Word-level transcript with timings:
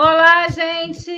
Olá, 0.00 0.48
gente, 0.48 1.10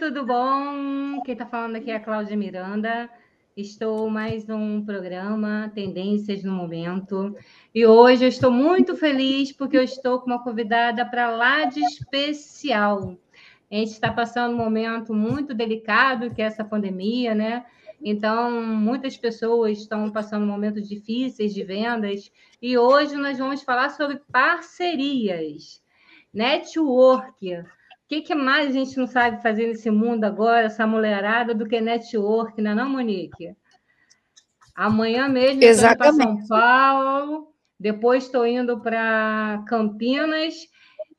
tudo 0.00 0.26
bom? 0.26 1.22
Quem 1.22 1.34
está 1.34 1.46
falando 1.46 1.76
aqui 1.76 1.88
é 1.88 1.94
a 1.94 2.00
Cláudia 2.00 2.36
Miranda. 2.36 3.08
Estou 3.56 4.10
mais 4.10 4.44
num 4.44 4.84
programa 4.84 5.70
Tendências 5.72 6.42
no 6.42 6.50
Momento. 6.50 7.32
E 7.72 7.86
hoje 7.86 8.24
eu 8.24 8.28
estou 8.28 8.50
muito 8.50 8.96
feliz 8.96 9.52
porque 9.52 9.78
eu 9.78 9.84
estou 9.84 10.18
com 10.18 10.26
uma 10.26 10.42
convidada 10.42 11.06
para 11.06 11.30
lá 11.30 11.66
de 11.66 11.78
especial. 11.78 13.16
A 13.70 13.74
gente 13.76 13.92
está 13.92 14.12
passando 14.12 14.54
um 14.54 14.58
momento 14.58 15.14
muito 15.14 15.54
delicado, 15.54 16.34
que 16.34 16.42
é 16.42 16.46
essa 16.46 16.64
pandemia, 16.64 17.36
né? 17.36 17.64
Então, 18.02 18.50
muitas 18.60 19.16
pessoas 19.16 19.78
estão 19.78 20.10
passando 20.10 20.44
momentos 20.44 20.88
difíceis 20.88 21.54
de 21.54 21.62
vendas. 21.62 22.32
E 22.60 22.76
hoje 22.76 23.14
nós 23.14 23.38
vamos 23.38 23.62
falar 23.62 23.90
sobre 23.90 24.20
parcerias, 24.32 25.80
network 26.32 27.64
que, 28.14 28.28
que, 28.28 28.34
mais 28.34 28.68
a 28.68 28.72
gente 28.72 28.96
não 28.96 29.06
sabe 29.06 29.42
fazer 29.42 29.66
nesse 29.66 29.90
mundo 29.90 30.24
agora, 30.24 30.66
essa 30.66 30.86
mulherada, 30.86 31.54
do 31.54 31.66
que 31.66 31.80
network, 31.80 32.60
não 32.60 32.70
é 32.70 32.74
não, 32.74 32.88
Monique? 32.88 33.56
Amanhã 34.74 35.28
mesmo 35.28 35.62
estou 35.62 35.96
para 35.96 36.12
São 36.12 36.46
Paulo, 36.46 37.54
depois 37.78 38.24
estou 38.24 38.46
indo 38.46 38.80
para 38.80 39.64
Campinas 39.66 40.54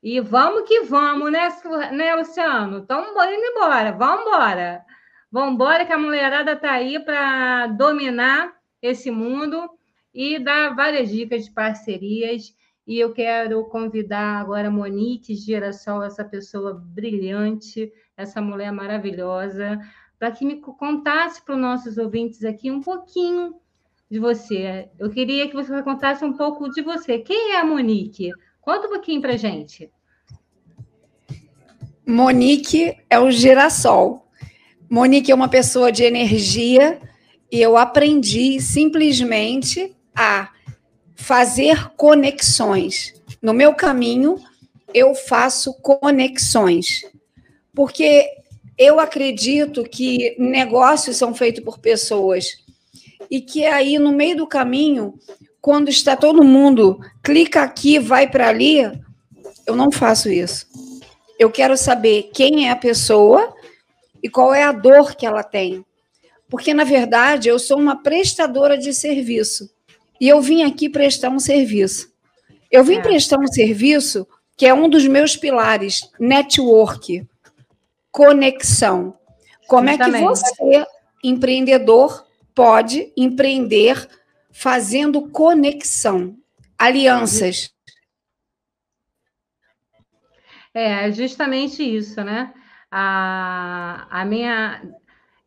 e 0.02 0.20
vamos 0.20 0.68
que 0.68 0.82
vamos, 0.82 1.32
né, 1.32 1.48
né 1.92 2.14
Luciano? 2.14 2.78
Estamos 2.78 3.08
indo 3.08 3.44
embora, 3.44 3.92
vamos 3.92 4.26
embora. 4.26 4.84
Vamos 5.30 5.54
embora 5.54 5.84
que 5.84 5.92
a 5.92 5.98
mulherada 5.98 6.52
está 6.52 6.72
aí 6.72 7.00
para 7.00 7.66
dominar 7.68 8.54
esse 8.80 9.10
mundo 9.10 9.68
e 10.14 10.38
dar 10.38 10.74
várias 10.74 11.10
dicas 11.10 11.44
de 11.44 11.50
parcerias 11.50 12.54
e 12.86 13.00
eu 13.00 13.12
quero 13.12 13.64
convidar 13.64 14.40
agora 14.40 14.68
a 14.68 14.70
Monique 14.70 15.34
Girassol, 15.34 16.04
essa 16.04 16.24
pessoa 16.24 16.72
brilhante, 16.72 17.92
essa 18.16 18.40
mulher 18.40 18.70
maravilhosa, 18.70 19.80
para 20.18 20.30
que 20.30 20.44
me 20.44 20.60
contasse 20.60 21.44
para 21.44 21.56
os 21.56 21.60
nossos 21.60 21.98
ouvintes 21.98 22.44
aqui 22.44 22.70
um 22.70 22.80
pouquinho 22.80 23.56
de 24.08 24.20
você. 24.20 24.88
Eu 24.98 25.10
queria 25.10 25.48
que 25.48 25.54
você 25.54 25.82
contasse 25.82 26.24
um 26.24 26.32
pouco 26.32 26.70
de 26.70 26.80
você. 26.80 27.18
Quem 27.18 27.52
é 27.52 27.60
a 27.60 27.64
Monique? 27.64 28.30
Conta 28.60 28.86
um 28.86 28.90
pouquinho 28.90 29.20
para 29.20 29.36
gente. 29.36 29.90
Monique 32.06 32.96
é 33.10 33.18
o 33.18 33.32
girassol. 33.32 34.28
Monique 34.88 35.32
é 35.32 35.34
uma 35.34 35.48
pessoa 35.48 35.90
de 35.90 36.04
energia 36.04 37.00
e 37.50 37.60
eu 37.60 37.76
aprendi 37.76 38.60
simplesmente 38.60 39.92
a 40.14 40.52
fazer 41.16 41.90
conexões. 41.96 43.14
No 43.42 43.52
meu 43.52 43.74
caminho, 43.74 44.38
eu 44.94 45.14
faço 45.14 45.74
conexões. 45.80 47.02
Porque 47.74 48.28
eu 48.78 49.00
acredito 49.00 49.82
que 49.82 50.36
negócios 50.38 51.16
são 51.16 51.34
feitos 51.34 51.64
por 51.64 51.78
pessoas 51.78 52.64
e 53.30 53.40
que 53.40 53.64
aí 53.64 53.98
no 53.98 54.12
meio 54.12 54.36
do 54.36 54.46
caminho, 54.46 55.14
quando 55.60 55.88
está 55.88 56.14
todo 56.14 56.44
mundo 56.44 57.00
clica 57.22 57.62
aqui, 57.62 57.98
vai 57.98 58.28
para 58.28 58.48
ali, 58.48 58.82
eu 59.66 59.74
não 59.74 59.90
faço 59.90 60.28
isso. 60.30 60.66
Eu 61.38 61.50
quero 61.50 61.76
saber 61.76 62.30
quem 62.32 62.68
é 62.68 62.70
a 62.70 62.76
pessoa 62.76 63.54
e 64.22 64.28
qual 64.28 64.54
é 64.54 64.62
a 64.62 64.72
dor 64.72 65.14
que 65.14 65.26
ela 65.26 65.42
tem. 65.42 65.84
Porque 66.48 66.72
na 66.72 66.84
verdade, 66.84 67.48
eu 67.48 67.58
sou 67.58 67.78
uma 67.78 68.02
prestadora 68.02 68.78
de 68.78 68.94
serviço 68.94 69.75
e 70.20 70.28
eu 70.28 70.40
vim 70.40 70.62
aqui 70.62 70.88
prestar 70.88 71.30
um 71.30 71.38
serviço. 71.38 72.12
Eu 72.70 72.84
vim 72.84 72.96
é. 72.96 73.02
prestar 73.02 73.38
um 73.38 73.46
serviço 73.46 74.26
que 74.56 74.66
é 74.66 74.72
um 74.72 74.88
dos 74.88 75.06
meus 75.06 75.36
pilares, 75.36 76.10
network, 76.18 77.26
conexão. 78.10 79.18
Como 79.68 79.88
Justamente. 79.88 80.16
é 80.16 80.18
que 80.18 80.24
você, 80.24 80.86
empreendedor, 81.22 82.26
pode 82.54 83.12
empreender 83.16 84.08
fazendo 84.50 85.28
conexão, 85.28 86.36
alianças? 86.78 87.70
É, 90.72 91.10
justamente 91.12 91.82
isso, 91.82 92.22
né? 92.22 92.54
A, 92.90 94.06
a 94.10 94.24
minha 94.24 94.82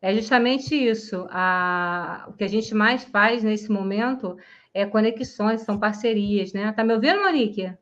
é 0.02 0.14
justamente 0.14 0.74
isso. 0.74 1.26
A, 1.30 2.26
o 2.28 2.32
que 2.32 2.44
a 2.44 2.48
gente 2.48 2.74
mais 2.74 3.04
faz 3.04 3.42
nesse 3.42 3.70
momento 3.70 4.36
é 4.72 4.86
conexões, 4.86 5.62
são 5.62 5.78
parcerias, 5.78 6.52
né? 6.52 6.72
Tá 6.72 6.84
me 6.84 6.94
ouvindo, 6.94 7.22
Monique? 7.22 7.72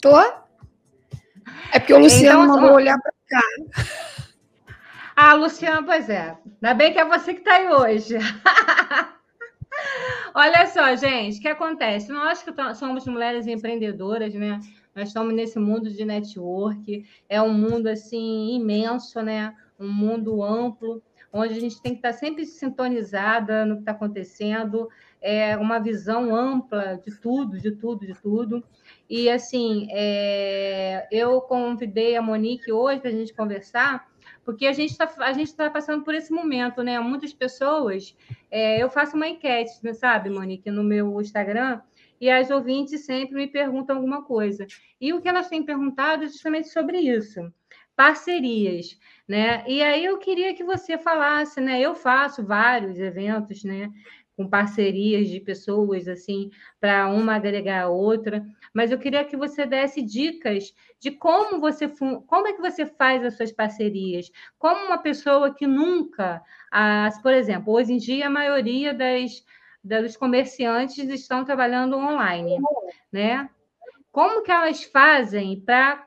Tô. 0.00 0.18
É 1.72 1.78
porque 1.78 1.94
o 1.94 1.98
Luciano 1.98 2.44
então, 2.44 2.56
mandou 2.56 2.74
olhar 2.74 2.98
para 3.00 3.12
cá. 3.28 3.40
Ah, 5.14 5.34
Luciano, 5.34 5.86
pois 5.86 6.08
é. 6.08 6.36
Ainda 6.62 6.74
bem 6.74 6.92
que 6.92 6.98
é 6.98 7.04
você 7.04 7.34
que 7.34 7.40
está 7.40 7.54
aí 7.54 7.68
hoje. 7.68 8.16
Olha 10.34 10.66
só, 10.66 10.94
gente, 10.96 11.38
o 11.38 11.42
que 11.42 11.48
acontece? 11.48 12.10
Nós 12.10 12.42
que 12.42 12.50
somos 12.74 13.06
mulheres 13.06 13.46
empreendedoras, 13.46 14.34
né? 14.34 14.58
Nós 14.94 15.08
estamos 15.08 15.34
nesse 15.34 15.58
mundo 15.58 15.90
de 15.90 16.04
network, 16.04 17.06
é 17.28 17.40
um 17.40 17.52
mundo 17.52 17.86
assim 17.88 18.54
imenso, 18.54 19.22
né? 19.22 19.54
Um 19.78 19.90
mundo 19.90 20.42
amplo, 20.42 21.02
onde 21.32 21.54
a 21.54 21.60
gente 21.60 21.80
tem 21.80 21.92
que 21.92 21.98
estar 21.98 22.12
sempre 22.12 22.44
sintonizada 22.44 23.64
no 23.64 23.76
que 23.76 23.82
está 23.82 23.92
acontecendo, 23.92 24.88
é, 25.20 25.56
uma 25.56 25.78
visão 25.78 26.34
ampla 26.34 27.00
de 27.04 27.16
tudo, 27.18 27.58
de 27.58 27.72
tudo, 27.72 28.04
de 28.04 28.14
tudo. 28.14 28.62
E 29.08 29.30
assim, 29.30 29.88
é, 29.90 31.08
eu 31.10 31.40
convidei 31.40 32.16
a 32.16 32.22
Monique 32.22 32.70
hoje 32.70 33.00
para 33.00 33.10
a 33.10 33.14
gente 33.14 33.32
conversar, 33.32 34.10
porque 34.44 34.66
a 34.66 34.72
gente 34.72 34.90
está 34.90 35.06
tá 35.06 35.70
passando 35.70 36.04
por 36.04 36.14
esse 36.14 36.32
momento, 36.32 36.82
né? 36.82 36.98
Muitas 37.00 37.32
pessoas. 37.32 38.14
É, 38.50 38.82
eu 38.82 38.90
faço 38.90 39.16
uma 39.16 39.28
enquete, 39.28 39.72
sabe, 39.94 40.28
Monique, 40.28 40.70
no 40.70 40.84
meu 40.84 41.20
Instagram, 41.20 41.80
e 42.20 42.28
as 42.28 42.50
ouvintes 42.50 43.04
sempre 43.04 43.34
me 43.34 43.46
perguntam 43.46 43.96
alguma 43.96 44.22
coisa. 44.22 44.66
E 45.00 45.12
o 45.12 45.20
que 45.20 45.28
elas 45.28 45.48
têm 45.48 45.64
perguntado 45.64 46.24
é 46.24 46.28
justamente 46.28 46.68
sobre 46.68 46.98
isso 46.98 47.52
parcerias, 47.96 48.98
né? 49.28 49.64
E 49.68 49.82
aí 49.82 50.04
eu 50.04 50.18
queria 50.18 50.54
que 50.54 50.64
você 50.64 50.98
falasse, 50.98 51.60
né? 51.60 51.80
Eu 51.80 51.94
faço 51.94 52.44
vários 52.44 52.98
eventos, 52.98 53.64
né? 53.64 53.90
com 54.36 54.48
parcerias 54.48 55.28
de 55.28 55.40
pessoas 55.40 56.08
assim 56.08 56.50
para 56.80 57.08
uma 57.08 57.36
agregar 57.36 57.82
a 57.82 57.88
outra, 57.88 58.44
mas 58.72 58.90
eu 58.90 58.98
queria 58.98 59.24
que 59.24 59.36
você 59.36 59.66
desse 59.66 60.02
dicas 60.02 60.74
de 60.98 61.10
como 61.10 61.60
você 61.60 61.88
como 62.26 62.46
é 62.48 62.52
que 62.52 62.60
você 62.60 62.86
faz 62.86 63.24
as 63.24 63.36
suas 63.36 63.52
parcerias, 63.52 64.30
como 64.58 64.86
uma 64.86 64.98
pessoa 64.98 65.54
que 65.54 65.66
nunca, 65.66 66.42
as, 66.70 67.20
por 67.20 67.32
exemplo, 67.32 67.72
hoje 67.72 67.92
em 67.92 67.98
dia 67.98 68.26
a 68.26 68.30
maioria 68.30 68.94
das 68.94 69.44
dos 69.84 70.16
comerciantes 70.16 71.08
estão 71.08 71.44
trabalhando 71.44 71.96
online, 71.96 72.56
né? 73.10 73.50
Como 74.12 74.42
que 74.42 74.50
elas 74.50 74.84
fazem 74.84 75.60
para 75.60 76.06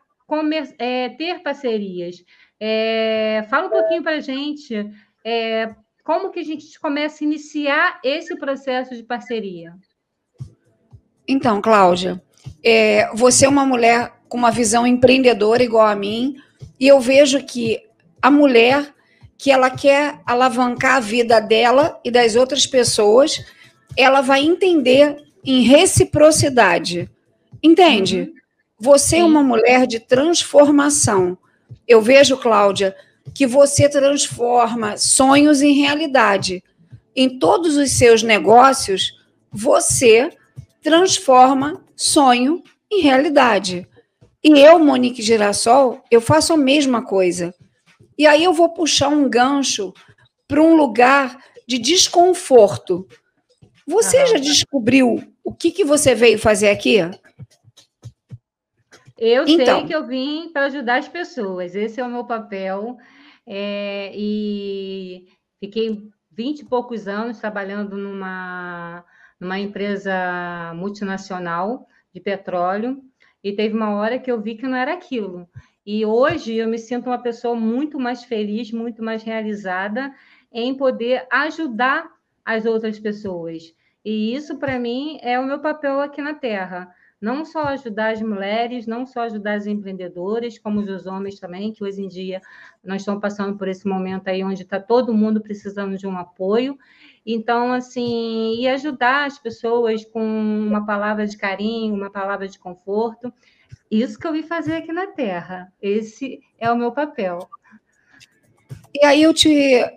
é, 0.78 1.10
ter 1.10 1.42
parcerias? 1.42 2.24
É, 2.60 3.46
fala 3.50 3.68
um 3.68 3.72
pouquinho 3.72 4.04
para 4.04 4.18
a 4.18 4.22
gente 4.22 4.90
é, 5.26 5.74
como 6.04 6.30
que 6.30 6.40
a 6.40 6.44
gente 6.44 6.80
começa 6.80 7.24
a 7.24 7.26
iniciar 7.26 8.00
esse 8.04 8.38
processo 8.38 8.96
de 8.96 9.02
parceria? 9.02 9.74
Então, 11.28 11.60
Cláudia, 11.60 12.22
é, 12.64 13.10
você 13.16 13.48
é 13.48 13.50
uma 13.50 13.66
mulher 13.66 14.14
com 14.30 14.38
uma 14.38 14.52
visão 14.52 14.86
empreendedora 14.86 15.64
igual 15.64 15.88
a 15.88 15.96
mim, 15.96 16.36
e 16.80 16.88
eu 16.88 17.00
vejo 17.00 17.44
que 17.44 17.82
a 18.22 18.30
mulher 18.30 18.94
que 19.36 19.52
ela 19.52 19.70
quer 19.70 20.20
alavancar 20.26 20.98
a 20.98 21.00
vida 21.00 21.42
dela 21.42 22.00
e 22.06 22.12
das 22.12 22.36
outras 22.36 22.68
pessoas, 22.68 23.44
ela 23.98 24.22
vai 24.22 24.44
entender 24.44 25.18
em 25.44 25.62
reciprocidade. 25.62 27.10
Entende? 27.62 28.22
Uhum. 28.22 28.34
Você 28.80 29.16
é 29.16 29.20
Sim. 29.20 29.24
é 29.24 29.26
uma 29.26 29.44
mulher 29.44 29.88
de 29.88 30.00
transformação. 30.00 31.38
Eu 31.88 32.02
vejo, 32.02 32.38
Cláudia, 32.38 32.96
que 33.34 33.48
você 33.48 33.90
transforma 33.90 34.98
sonhos 34.98 35.62
em 35.62 35.74
realidade. 35.74 36.64
Em 37.16 37.40
todos 37.40 37.78
os 37.78 37.92
seus 37.92 38.22
negócios, 38.22 39.14
você 39.52 40.30
transforma 40.84 41.82
sonho 41.96 42.62
em 42.92 43.02
realidade. 43.02 43.88
E 44.44 44.60
eu, 44.60 44.78
Monique 44.78 45.22
Girassol, 45.22 46.04
eu 46.12 46.22
faço 46.22 46.54
a 46.54 46.58
mesma 46.58 47.04
coisa. 47.04 47.54
E 48.18 48.28
aí 48.28 48.44
eu 48.44 48.54
vou 48.54 48.70
puxar 48.70 49.08
um 49.08 49.28
gancho 49.30 49.94
para 50.48 50.62
um 50.62 50.76
lugar 50.76 51.38
de 51.68 51.80
desconforto. 51.80 53.08
Você 53.88 54.18
ah, 54.18 54.26
já 54.26 54.38
descobriu 54.38 55.24
o 55.44 55.54
que, 55.54 55.72
que 55.72 55.84
você 55.84 56.14
veio 56.14 56.38
fazer 56.38 56.70
aqui? 56.70 56.98
Eu 59.18 59.46
então, 59.48 59.78
sei 59.78 59.88
que 59.88 59.96
eu 59.96 60.06
vim 60.06 60.50
para 60.52 60.66
ajudar 60.66 60.98
as 60.98 61.08
pessoas. 61.08 61.76
Esse 61.76 62.02
é 62.02 62.04
o 62.04 62.10
meu 62.10 62.26
papel. 62.26 62.98
É, 63.48 64.12
e 64.16 65.28
fiquei 65.60 66.10
vinte 66.32 66.62
e 66.62 66.66
poucos 66.66 67.08
anos 67.08 67.40
trabalhando 67.40 67.96
numa, 67.96 69.06
numa 69.40 69.60
empresa 69.60 70.74
multinacional 70.76 71.88
de 72.14 72.20
petróleo, 72.20 73.02
e 73.44 73.54
teve 73.54 73.76
uma 73.76 73.94
hora 73.96 74.18
que 74.18 74.32
eu 74.32 74.42
vi 74.42 74.56
que 74.56 74.66
não 74.66 74.76
era 74.76 74.94
aquilo. 74.94 75.48
E 75.86 76.04
hoje 76.06 76.56
eu 76.56 76.68
me 76.68 76.80
sinto 76.80 77.08
uma 77.08 77.22
pessoa 77.22 77.56
muito 77.56 78.00
mais 78.00 78.24
feliz, 78.24 78.72
muito 78.72 79.04
mais 79.04 79.22
realizada 79.22 80.12
em 80.52 80.74
poder 80.74 81.28
ajudar 81.32 82.10
as 82.44 82.66
outras 82.66 82.98
pessoas. 83.00 83.74
E 84.04 84.36
isso, 84.36 84.58
para 84.58 84.80
mim, 84.80 85.20
é 85.22 85.40
o 85.40 85.46
meu 85.46 85.60
papel 85.60 86.00
aqui 86.02 86.22
na 86.22 86.34
Terra. 86.34 86.90
Não 87.26 87.44
só 87.44 87.64
ajudar 87.70 88.14
as 88.14 88.22
mulheres, 88.22 88.86
não 88.86 89.04
só 89.04 89.22
ajudar 89.22 89.56
as 89.56 89.66
empreendedoras, 89.66 90.60
como 90.60 90.80
os 90.82 91.08
homens 91.08 91.40
também, 91.40 91.74
que 91.74 91.84
hoje 91.84 92.04
em 92.04 92.08
dia 92.08 92.40
nós 92.84 93.02
estamos 93.02 93.20
passando 93.20 93.58
por 93.58 93.68
esse 93.68 93.88
momento 93.88 94.28
aí 94.28 94.44
onde 94.44 94.62
está 94.62 94.80
todo 94.80 95.12
mundo 95.12 95.42
precisando 95.42 95.98
de 95.98 96.06
um 96.06 96.16
apoio. 96.16 96.78
Então, 97.26 97.74
assim, 97.74 98.58
e 98.60 98.68
ajudar 98.68 99.26
as 99.26 99.40
pessoas 99.40 100.06
com 100.06 100.24
uma 100.24 100.86
palavra 100.86 101.26
de 101.26 101.36
carinho, 101.36 101.96
uma 101.96 102.12
palavra 102.12 102.48
de 102.48 102.60
conforto. 102.60 103.34
Isso 103.90 104.20
que 104.20 104.28
eu 104.28 104.34
vim 104.34 104.44
fazer 104.44 104.76
aqui 104.76 104.94
na 104.94 105.08
Terra. 105.08 105.74
Esse 105.82 106.40
é 106.60 106.72
o 106.72 106.78
meu 106.78 106.92
papel. 106.92 107.40
E 108.94 109.04
aí 109.04 109.24
eu 109.24 109.34
te 109.34 109.50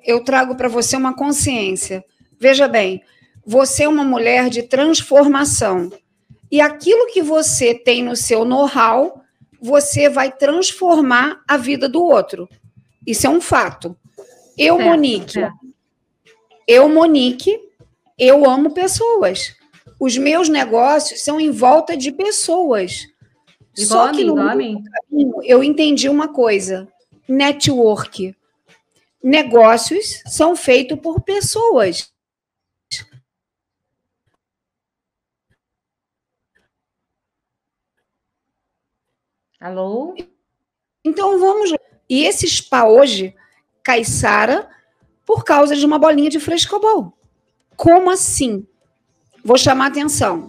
eu 0.02 0.24
trago 0.24 0.56
para 0.56 0.68
você 0.68 0.96
uma 0.96 1.14
consciência. 1.14 2.02
Veja 2.40 2.66
bem, 2.66 3.02
você 3.44 3.82
é 3.84 3.88
uma 3.88 4.02
mulher 4.02 4.48
de 4.48 4.62
transformação. 4.62 5.90
E 6.50 6.60
aquilo 6.60 7.06
que 7.06 7.22
você 7.22 7.74
tem 7.74 8.02
no 8.02 8.16
seu 8.16 8.44
know-how, 8.44 9.22
você 9.60 10.08
vai 10.08 10.30
transformar 10.30 11.42
a 11.46 11.56
vida 11.56 11.88
do 11.88 12.02
outro. 12.02 12.48
Isso 13.06 13.26
é 13.26 13.30
um 13.30 13.40
fato. 13.40 13.96
Eu, 14.56 14.76
certo, 14.76 14.88
Monique, 14.88 15.32
certo. 15.32 15.58
Eu, 16.66 16.88
Monique, 16.88 17.58
eu 18.18 18.48
amo 18.48 18.72
pessoas. 18.72 19.54
Os 20.00 20.16
meus 20.16 20.48
negócios 20.48 21.22
são 21.22 21.40
em 21.40 21.50
volta 21.50 21.96
de 21.96 22.12
pessoas. 22.12 23.06
Igual 23.76 24.06
Só 24.06 24.12
que 24.12 24.24
no 24.24 24.34
caminho, 24.34 24.82
eu 25.44 25.62
entendi 25.62 26.08
uma 26.08 26.28
coisa: 26.28 26.88
network. 27.28 28.34
Negócios 29.22 30.22
são 30.26 30.54
feitos 30.54 30.98
por 30.98 31.20
pessoas. 31.20 32.12
Alô? 39.60 40.14
Então 41.04 41.38
vamos. 41.40 41.72
E 42.08 42.24
esse 42.24 42.46
spa 42.46 42.84
hoje, 42.84 43.34
Caissara 43.82 44.68
por 45.26 45.44
causa 45.44 45.76
de 45.76 45.84
uma 45.84 45.98
bolinha 45.98 46.30
de 46.30 46.40
frescobol. 46.40 47.12
Como 47.76 48.10
assim? 48.10 48.66
Vou 49.44 49.58
chamar 49.58 49.88
atenção. 49.88 50.48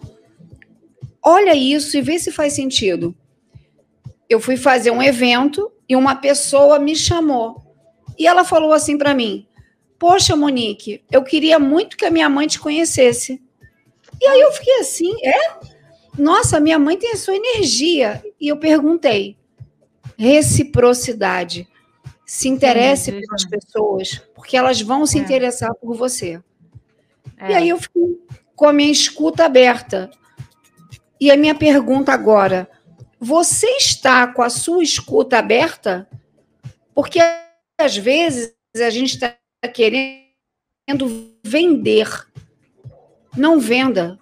Olha 1.21 1.53
isso 1.53 1.97
e 1.97 2.01
vê 2.01 2.17
se 2.17 2.31
faz 2.31 2.53
sentido. 2.53 3.13
Eu 4.29 4.39
fui 4.39 4.55
fazer 4.55 4.91
um 4.91 5.03
evento 5.03 5.71
e 5.87 5.95
uma 5.95 6.15
pessoa 6.15 6.79
me 6.79 6.95
chamou. 6.95 7.61
E 8.17 8.27
ela 8.27 8.45
falou 8.45 8.71
assim 8.71 8.97
para 8.97 9.13
mim: 9.13 9.45
Poxa, 9.97 10.35
Monique, 10.35 11.03
eu 11.11 11.23
queria 11.23 11.59
muito 11.59 11.97
que 11.97 12.05
a 12.05 12.11
minha 12.11 12.29
mãe 12.29 12.47
te 12.47 12.59
conhecesse. 12.59 13.41
E 14.21 14.27
aí 14.27 14.39
eu 14.39 14.51
fiquei 14.53 14.79
assim: 14.79 15.13
É? 15.25 15.59
Nossa, 16.19 16.59
minha 16.59 16.77
mãe 16.77 16.97
tem 16.97 17.13
a 17.13 17.17
sua 17.17 17.35
energia. 17.35 18.21
E 18.39 18.49
eu 18.49 18.57
perguntei: 18.57 19.37
reciprocidade. 20.17 21.67
Se 22.25 22.47
interesse 22.47 23.05
Sim, 23.05 23.21
pelas 23.21 23.45
pessoas, 23.45 24.21
porque 24.35 24.55
elas 24.55 24.79
vão 24.79 25.03
se 25.03 25.17
é. 25.17 25.21
interessar 25.21 25.73
por 25.73 25.95
você. 25.95 26.39
É. 27.37 27.51
E 27.51 27.55
aí 27.55 27.69
eu 27.69 27.79
fiquei 27.79 28.19
com 28.55 28.67
a 28.67 28.73
minha 28.73 28.91
escuta 28.91 29.45
aberta. 29.45 30.11
E 31.19 31.31
a 31.31 31.37
minha 31.37 31.55
pergunta 31.55 32.11
agora: 32.11 32.69
você 33.19 33.67
está 33.77 34.27
com 34.27 34.43
a 34.43 34.49
sua 34.49 34.83
escuta 34.83 35.39
aberta? 35.39 36.07
Porque 36.93 37.19
às 37.79 37.97
vezes 37.97 38.53
a 38.75 38.89
gente 38.89 39.15
está 39.15 39.35
querendo 39.73 40.25
vender. 41.43 42.07
Não 43.35 43.59
venda. 43.59 44.19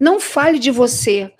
Não 0.00 0.18
fale 0.20 0.58
de 0.58 0.70
você. 0.70 1.32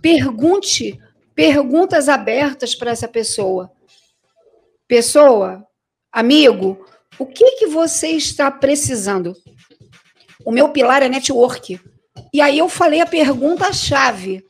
Pergunte 0.00 0.98
perguntas 1.34 2.08
abertas 2.08 2.74
para 2.74 2.90
essa 2.90 3.08
pessoa 3.08 3.72
pessoa, 4.88 5.64
amigo, 6.10 6.84
o 7.18 7.26
que 7.26 7.58
que 7.58 7.66
você 7.66 8.08
está 8.08 8.50
precisando? 8.50 9.36
O 10.44 10.50
meu 10.50 10.70
pilar 10.70 11.02
é 11.02 11.08
network. 11.08 11.78
E 12.32 12.40
aí 12.40 12.58
eu 12.58 12.68
falei 12.68 13.02
a 13.02 13.06
pergunta 13.06 13.72
chave. 13.72 14.42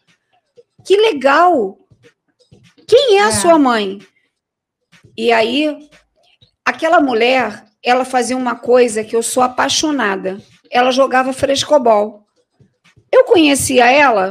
Que 0.85 0.97
legal. 0.97 1.77
Quem 2.87 3.19
é 3.19 3.25
a 3.25 3.29
é. 3.29 3.33
sua 3.33 3.59
mãe? 3.59 3.99
E 5.17 5.33
aí 5.33 5.91
aquela 6.65 7.01
mulher, 7.01 7.65
ela 7.83 8.05
fazia 8.05 8.37
uma 8.37 8.55
coisa 8.55 9.03
que 9.03 9.17
eu 9.17 9.23
sou 9.23 9.43
apaixonada. 9.43 10.41
Ela 10.71 10.93
jogava 10.93 11.33
frescobol. 11.33 12.28
Eu 13.19 13.25
conhecia 13.25 13.91
ela? 13.91 14.31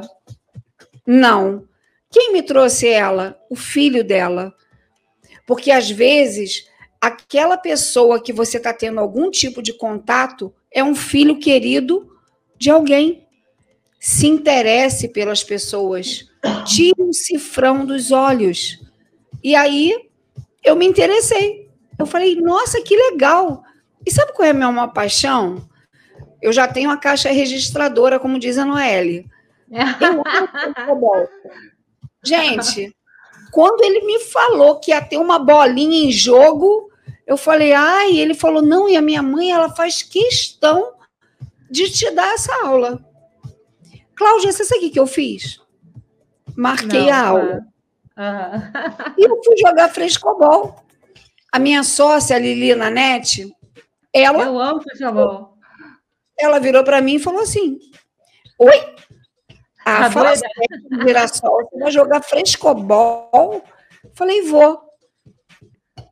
Não. 1.06 1.68
Quem 2.10 2.32
me 2.32 2.42
trouxe 2.42 2.88
ela? 2.88 3.38
O 3.50 3.56
filho 3.56 4.02
dela. 4.02 4.54
Porque 5.46 5.72
às 5.72 5.92
vezes 5.92 6.70
aquela 7.02 7.58
pessoa 7.58 8.22
que 8.22 8.32
você 8.32 8.56
está 8.56 8.74
tendo 8.74 9.02
algum 9.02 9.30
tipo 9.30 9.62
de 9.62 9.74
contato 9.74 10.54
é 10.72 10.82
um 10.82 10.96
filho 10.96 11.38
querido 11.38 12.10
de 12.58 12.70
alguém. 12.70 13.28
Se 14.00 14.26
interesse 14.26 15.10
pelas 15.10 15.44
pessoas, 15.44 16.30
tire 16.66 17.02
o 17.02 17.12
cifrão 17.12 17.86
dos 17.86 18.12
olhos. 18.14 18.80
E 19.44 19.54
aí 19.54 19.94
eu 20.64 20.78
me 20.78 20.86
interessei. 20.86 21.70
Eu 22.00 22.06
falei, 22.06 22.38
nossa, 22.38 22.82
que 22.82 22.96
legal. 22.96 23.64
E 24.06 24.12
sabe 24.12 24.32
qual 24.32 24.48
é 24.48 24.52
a 24.52 24.54
minha 24.54 24.70
uma 24.70 24.88
paixão? 24.88 25.68
Eu 26.42 26.52
já 26.54 26.68
tenho 26.68 26.90
a 26.90 26.98
caixa 26.98 27.30
registradora, 27.30 28.20
como 28.20 28.40
diz 28.40 28.58
a 28.58 28.66
Noelle. 28.66 29.26
Eu 29.70 30.24
amo 30.90 31.30
Gente, 32.24 32.96
quando 33.52 33.82
ele 33.84 34.06
me 34.06 34.20
falou 34.20 34.80
que 34.80 34.92
ia 34.92 35.02
ter 35.02 35.18
uma 35.18 35.40
bolinha 35.40 36.06
em 36.06 36.12
jogo, 36.12 36.92
eu 37.26 37.38
falei, 37.38 37.74
ai, 37.74 38.18
ele 38.18 38.34
falou, 38.34 38.62
não, 38.62 38.88
e 38.88 38.96
a 38.96 39.02
minha 39.02 39.22
mãe, 39.22 39.52
ela 39.52 39.70
faz 39.70 40.02
questão 40.02 40.94
de 41.70 41.90
te 41.90 42.10
dar 42.12 42.34
essa 42.34 42.54
aula. 42.66 43.04
Cláudia, 44.16 44.52
você 44.52 44.66
sabe 44.66 44.88
o 44.88 44.92
que 44.92 45.00
eu 45.00 45.08
fiz? 45.08 45.62
Marquei 46.56 47.06
não, 47.06 47.14
a 47.14 47.28
aula. 47.28 47.68
Uhum. 48.18 49.14
E 49.18 49.24
eu 49.24 49.44
fui 49.44 49.58
jogar 49.58 49.90
frescobol. 49.90 50.76
A 51.52 51.60
minha 51.60 51.84
sócia, 51.84 52.36
a 52.36 52.40
Lili 52.40 52.74
Nanete, 52.74 53.54
ela. 54.12 54.44
Eu 54.44 54.60
amo 54.60 54.82
frescobol. 54.82 55.57
Ela 56.40 56.60
virou 56.60 56.84
para 56.84 57.02
mim 57.02 57.16
e 57.16 57.20
falou 57.20 57.42
assim: 57.42 57.80
Oi, 58.60 58.96
tá 59.84 60.12
fala 60.12 60.36
sério, 60.36 61.06
Girassol, 61.06 61.70
você 61.70 61.80
vai 61.80 61.92
jogar 61.92 62.22
frescobol? 62.22 63.64
Falei, 64.14 64.42
vou. 64.42 64.82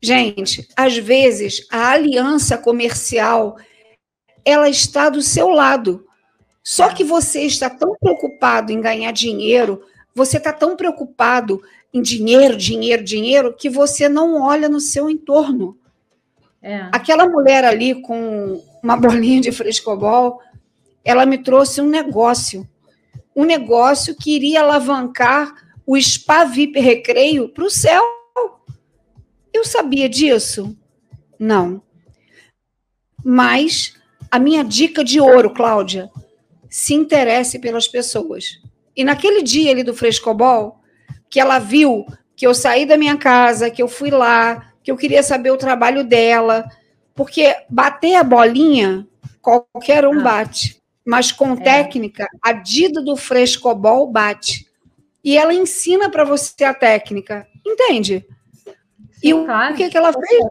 Gente, 0.02 0.68
às 0.76 0.96
vezes 0.96 1.66
a 1.70 1.90
aliança 1.90 2.56
comercial 2.56 3.56
ela 4.44 4.68
está 4.68 5.08
do 5.08 5.20
seu 5.20 5.48
lado. 5.48 6.06
Só 6.62 6.88
que 6.90 7.02
você 7.02 7.42
está 7.42 7.68
tão 7.68 7.96
preocupado 7.98 8.72
em 8.72 8.80
ganhar 8.80 9.12
dinheiro, 9.12 9.82
você 10.14 10.36
está 10.36 10.52
tão 10.52 10.76
preocupado 10.76 11.60
em 11.92 12.00
dinheiro, 12.00 12.56
dinheiro, 12.56 13.02
dinheiro, 13.02 13.54
que 13.54 13.68
você 13.68 14.08
não 14.08 14.40
olha 14.40 14.68
no 14.68 14.80
seu 14.80 15.10
entorno. 15.10 15.76
É. 16.62 16.88
Aquela 16.92 17.28
mulher 17.28 17.64
ali 17.64 18.00
com 18.02 18.62
uma 18.86 18.96
bolinha 18.96 19.40
de 19.40 19.50
frescobol, 19.50 20.40
ela 21.04 21.26
me 21.26 21.38
trouxe 21.38 21.80
um 21.80 21.88
negócio 21.88 22.66
um 23.36 23.44
negócio 23.44 24.16
que 24.16 24.34
iria 24.34 24.62
alavancar 24.62 25.54
o 25.86 26.00
Spa 26.00 26.44
VIP 26.44 26.80
Recreio 26.80 27.50
para 27.50 27.64
o 27.64 27.70
céu. 27.70 28.02
Eu 29.52 29.62
sabia 29.62 30.08
disso? 30.08 30.74
Não. 31.38 31.82
Mas 33.22 33.94
a 34.30 34.38
minha 34.38 34.64
dica 34.64 35.04
de 35.04 35.20
ouro, 35.20 35.52
Cláudia, 35.52 36.10
se 36.70 36.94
interesse 36.94 37.58
pelas 37.58 37.86
pessoas. 37.86 38.58
E 38.96 39.04
naquele 39.04 39.42
dia 39.42 39.70
ali 39.70 39.82
do 39.82 39.94
frescobol, 39.94 40.80
que 41.28 41.38
ela 41.38 41.58
viu 41.58 42.06
que 42.34 42.46
eu 42.46 42.54
saí 42.54 42.86
da 42.86 42.96
minha 42.96 43.18
casa, 43.18 43.70
que 43.70 43.82
eu 43.82 43.88
fui 43.88 44.10
lá, 44.10 44.72
que 44.82 44.90
eu 44.90 44.96
queria 44.96 45.22
saber 45.22 45.50
o 45.50 45.58
trabalho 45.58 46.04
dela, 46.04 46.64
porque 47.16 47.56
bater 47.68 48.14
a 48.14 48.22
bolinha, 48.22 49.06
qualquer 49.40 50.06
um 50.06 50.20
ah. 50.20 50.22
bate 50.22 50.76
mas 51.06 51.30
com 51.30 51.52
é. 51.52 51.56
técnica, 51.56 52.28
a 52.42 52.52
Dida 52.52 53.00
do 53.00 53.16
Frescobol 53.16 54.10
bate. 54.10 54.66
E 55.22 55.38
ela 55.38 55.54
ensina 55.54 56.10
para 56.10 56.24
você 56.24 56.64
a 56.64 56.74
técnica, 56.74 57.46
entende? 57.64 58.26
Sim, 59.12 59.28
e 59.28 59.34
o, 59.34 59.44
claro. 59.44 59.74
o 59.74 59.76
que, 59.76 59.88
que 59.88 59.96
ela 59.96 60.12
fez? 60.12 60.44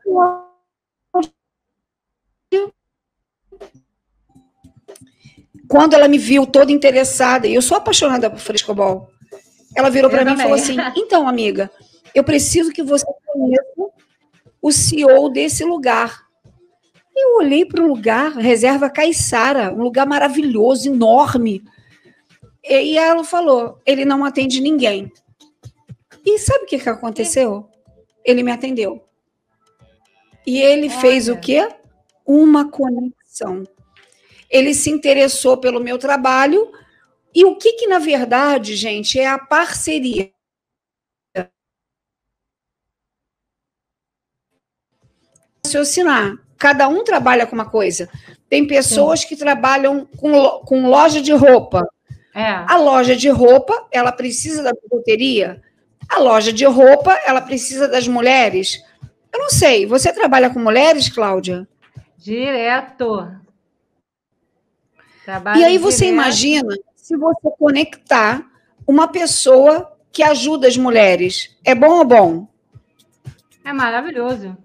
Quando 5.67 5.93
ela 5.93 6.07
me 6.07 6.17
viu 6.17 6.45
toda 6.45 6.71
interessada, 6.71 7.47
e 7.47 7.55
eu 7.55 7.61
sou 7.61 7.75
apaixonada 7.75 8.29
por 8.29 8.39
frescobol, 8.39 9.09
ela 9.75 9.89
virou 9.89 10.09
para 10.09 10.23
mim 10.23 10.33
e 10.33 10.37
falou 10.37 10.53
assim: 10.53 10.77
Então, 10.95 11.27
amiga, 11.27 11.69
eu 12.13 12.23
preciso 12.23 12.71
que 12.71 12.83
você 12.83 13.05
conheça 13.25 13.91
o 14.61 14.71
CEO 14.71 15.29
desse 15.29 15.65
lugar. 15.65 16.24
Eu 17.15 17.37
olhei 17.37 17.65
para 17.65 17.81
o 17.81 17.87
lugar, 17.87 18.33
Reserva 18.33 18.89
Caiçara, 18.89 19.73
um 19.73 19.81
lugar 19.81 20.05
maravilhoso, 20.05 20.89
enorme. 20.89 21.63
E 22.61 22.97
ela 22.97 23.23
falou: 23.23 23.79
ele 23.85 24.03
não 24.03 24.25
atende 24.25 24.59
ninguém. 24.59 25.11
E 26.25 26.39
sabe 26.39 26.65
o 26.65 26.67
que, 26.67 26.79
que 26.79 26.89
aconteceu? 26.89 27.69
Ele 28.23 28.43
me 28.43 28.51
atendeu. 28.51 29.07
E 30.45 30.59
ele 30.59 30.89
Olha. 30.89 30.99
fez 30.99 31.29
o 31.29 31.39
quê? 31.39 31.69
Uma 32.25 32.69
conexão. 32.69 33.63
Ele 34.49 34.73
se 34.73 34.89
interessou 34.89 35.57
pelo 35.57 35.79
meu 35.79 35.97
trabalho. 35.97 36.71
E 37.33 37.45
o 37.45 37.55
que, 37.57 37.73
que 37.73 37.87
na 37.87 37.99
verdade, 37.99 38.75
gente, 38.75 39.19
é 39.19 39.27
a 39.27 39.37
parceria? 39.37 40.31
Raciocinar. 45.63 46.44
Cada 46.57 46.87
um 46.87 47.03
trabalha 47.03 47.45
com 47.45 47.55
uma 47.55 47.69
coisa. 47.69 48.09
Tem 48.49 48.65
pessoas 48.65 49.21
Sim. 49.21 49.27
que 49.27 49.35
trabalham 49.35 50.07
com, 50.17 50.31
com 50.65 50.87
loja 50.87 51.21
de 51.21 51.33
roupa. 51.33 51.87
É. 52.33 52.65
A 52.67 52.77
loja 52.77 53.15
de 53.15 53.29
roupa, 53.29 53.87
ela 53.91 54.11
precisa 54.11 54.63
da 54.63 54.71
bijuteria. 54.73 55.61
A 56.07 56.19
loja 56.19 56.51
de 56.51 56.65
roupa, 56.65 57.13
ela 57.25 57.41
precisa 57.41 57.87
das 57.87 58.07
mulheres. 58.07 58.83
Eu 59.33 59.39
não 59.39 59.49
sei, 59.49 59.85
você 59.85 60.13
trabalha 60.13 60.49
com 60.49 60.59
mulheres, 60.59 61.09
Cláudia? 61.09 61.67
Direto. 62.17 63.31
Trabalho 65.23 65.59
e 65.59 65.63
aí 65.63 65.77
você 65.77 66.05
direto. 66.05 66.13
imagina 66.13 66.75
se 66.95 67.17
você 67.17 67.49
conectar 67.57 68.45
uma 68.87 69.07
pessoa 69.07 69.97
que 70.11 70.23
ajuda 70.23 70.67
as 70.67 70.77
mulheres. 70.77 71.57
É 71.63 71.73
bom 71.73 71.97
ou 71.97 72.05
bom? 72.05 72.47
É 73.63 73.73
maravilhoso. 73.73 74.55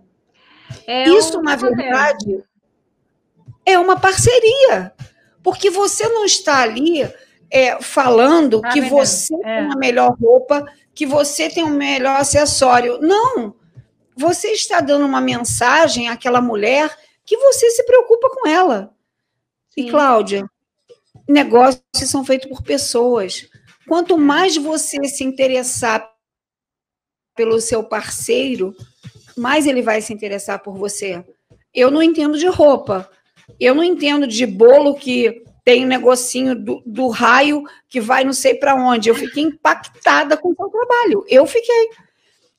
É 0.86 1.08
Isso, 1.08 1.38
um 1.38 1.42
na 1.42 1.56
verdade, 1.56 2.42
é 3.64 3.78
uma 3.78 3.98
parceria. 3.98 4.92
Porque 5.42 5.70
você 5.70 6.08
não 6.08 6.24
está 6.24 6.60
ali 6.62 7.02
é, 7.50 7.80
falando 7.82 8.60
tá 8.60 8.70
que 8.70 8.80
você 8.80 9.34
é. 9.34 9.38
tem 9.38 9.72
a 9.72 9.76
melhor 9.76 10.16
roupa, 10.18 10.64
que 10.94 11.06
você 11.06 11.48
tem 11.48 11.64
o 11.64 11.70
melhor 11.70 12.20
acessório. 12.20 12.98
Não. 13.00 13.54
Você 14.16 14.48
está 14.48 14.80
dando 14.80 15.06
uma 15.06 15.20
mensagem 15.20 16.08
àquela 16.08 16.40
mulher 16.40 16.94
que 17.24 17.36
você 17.36 17.70
se 17.70 17.84
preocupa 17.84 18.28
com 18.30 18.48
ela. 18.48 18.94
Sim. 19.70 19.86
E, 19.86 19.90
Cláudia, 19.90 20.50
negócios 21.28 21.82
são 21.94 22.24
feitos 22.24 22.48
por 22.48 22.62
pessoas. 22.62 23.48
Quanto 23.88 24.18
mais 24.18 24.56
você 24.56 25.04
se 25.04 25.24
interessar 25.24 26.08
pelo 27.34 27.60
seu 27.60 27.82
parceiro, 27.82 28.74
mais 29.36 29.66
ele 29.66 29.82
vai 29.82 30.00
se 30.00 30.12
interessar 30.12 30.60
por 30.60 30.76
você. 30.76 31.24
Eu 31.74 31.90
não 31.90 32.02
entendo 32.02 32.38
de 32.38 32.46
roupa. 32.46 33.10
Eu 33.58 33.74
não 33.74 33.84
entendo 33.84 34.26
de 34.26 34.46
bolo 34.46 34.94
que 34.94 35.42
tem 35.64 35.84
um 35.84 35.88
negocinho 35.88 36.54
do, 36.54 36.82
do 36.84 37.08
raio 37.08 37.64
que 37.88 38.00
vai 38.00 38.24
não 38.24 38.32
sei 38.32 38.54
para 38.54 38.74
onde. 38.74 39.08
Eu 39.08 39.14
fiquei 39.14 39.42
impactada 39.42 40.36
com 40.36 40.50
o 40.50 40.54
seu 40.54 40.68
trabalho. 40.68 41.24
Eu 41.28 41.46
fiquei. 41.46 41.90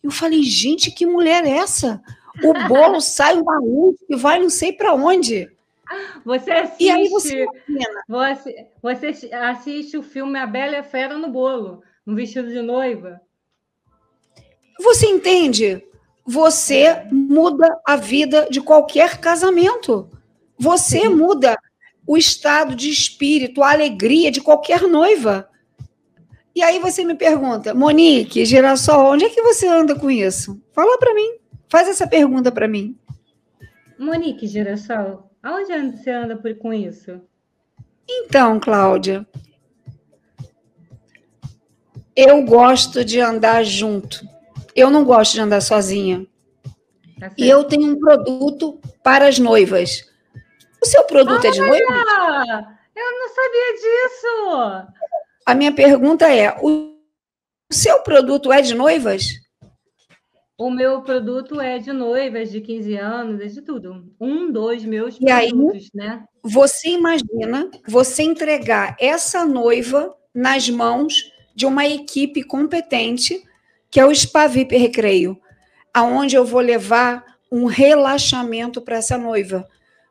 Eu 0.04 0.12
falei, 0.12 0.44
gente, 0.44 0.92
que 0.92 1.06
mulher 1.06 1.46
é 1.46 1.58
essa? 1.58 2.02
O 2.44 2.54
bolo 2.68 3.00
sai 3.02 3.38
uma 3.38 3.60
luz 3.60 3.96
que 4.08 4.16
vai 4.16 4.40
não 4.40 4.50
sei 4.50 4.74
para 4.74 4.94
onde. 4.94 5.50
Você 6.24 6.52
assiste, 6.52 6.84
e 6.84 6.90
aí 6.90 7.10
você, 7.10 7.46
você, 8.08 8.68
você 8.82 9.30
assiste 9.34 9.98
o 9.98 10.04
filme 10.04 10.40
A 10.40 10.48
Bela 10.48 10.74
e 10.74 10.78
a 10.78 10.84
Fera 10.84 11.18
no 11.18 11.30
bolo, 11.30 11.84
no 12.06 12.16
vestido 12.16 12.48
de 12.48 12.62
noiva. 12.62 13.20
Você 14.80 15.06
entende? 15.06 15.84
Você 16.26 17.04
muda 17.12 17.80
a 17.86 17.96
vida 17.96 18.48
de 18.50 18.62
qualquer 18.62 19.20
casamento. 19.20 20.10
Você 20.58 21.02
Sim. 21.02 21.10
muda 21.10 21.58
o 22.06 22.18
estado 22.18 22.76
de 22.76 22.90
espírito, 22.90 23.64
a 23.64 23.72
alegria 23.72 24.32
de 24.32 24.42
qualquer 24.42 24.82
noiva. 24.84 25.50
E 26.54 26.62
aí 26.62 26.80
você 26.80 27.06
me 27.06 27.16
pergunta, 27.16 27.74
Monique, 27.74 28.46
Girassol, 28.46 29.14
onde 29.14 29.26
é 29.26 29.30
que 29.30 29.42
você 29.42 29.68
anda 29.68 29.98
com 29.98 30.12
isso? 30.12 30.62
Fala 30.74 30.98
para 30.98 31.14
mim, 31.14 31.38
faz 31.70 31.88
essa 31.88 32.06
pergunta 32.06 32.52
para 32.52 32.68
mim. 32.68 32.98
Monique 33.98 34.48
Girassol, 34.48 35.32
aonde 35.42 35.98
você 35.98 36.12
anda 36.12 36.36
por, 36.36 36.54
com 36.56 36.74
isso? 36.74 37.22
Então, 38.10 38.60
Cláudia, 38.60 39.26
eu 42.16 42.44
gosto 42.44 43.06
de 43.06 43.22
andar 43.22 43.64
junto. 43.64 44.28
Eu 44.76 44.90
não 44.90 45.04
gosto 45.04 45.34
de 45.34 45.42
andar 45.42 45.62
sozinha. 45.62 46.26
Tá 47.20 47.32
e 47.38 47.50
eu 47.50 47.64
tenho 47.64 47.92
um 47.92 48.00
produto 48.00 48.80
para 49.04 49.28
as 49.28 49.38
noivas. 49.38 50.10
O 50.82 50.86
seu 50.86 51.04
produto 51.04 51.46
é 51.46 51.52
de 51.52 51.60
noiva? 51.60 51.94
Eu 52.96 53.12
não 53.20 53.30
sabia 53.30 53.74
disso. 53.74 54.92
A 55.46 55.54
minha 55.54 55.72
pergunta 55.72 56.34
é: 56.34 56.56
o 56.62 56.96
seu 57.72 58.00
produto 58.00 58.52
é 58.52 58.62
de 58.62 58.74
noivas? 58.74 59.42
O 60.58 60.70
meu 60.70 61.02
produto 61.02 61.60
é 61.60 61.80
de 61.80 61.92
noivas 61.92 62.52
de 62.52 62.62
15 62.62 62.96
anos, 62.96 63.42
é 63.42 63.48
de 63.48 63.62
tudo. 63.64 64.06
Um 64.20 64.52
dos 64.52 64.86
meus 64.86 65.16
e 65.16 65.26
produtos, 65.26 65.74
aí, 65.76 65.90
né? 65.94 66.24
Você 66.44 66.90
imagina 66.90 67.70
você 67.88 68.22
entregar 68.22 68.96
essa 69.00 69.44
noiva 69.44 70.16
nas 70.34 70.70
mãos 70.70 71.32
de 71.56 71.66
uma 71.66 71.88
equipe 71.88 72.44
competente, 72.44 73.44
que 73.92 74.00
é 74.00 74.06
o 74.06 74.16
Spa 74.16 74.48
VIP 74.48 74.78
Recreio, 74.78 75.40
aonde 75.94 76.36
eu 76.36 76.46
vou 76.46 76.62
levar 76.62 77.24
um 77.52 77.66
relaxamento 77.66 78.82
para 78.82 78.96
essa 78.96 79.18
noiva. 79.18 79.68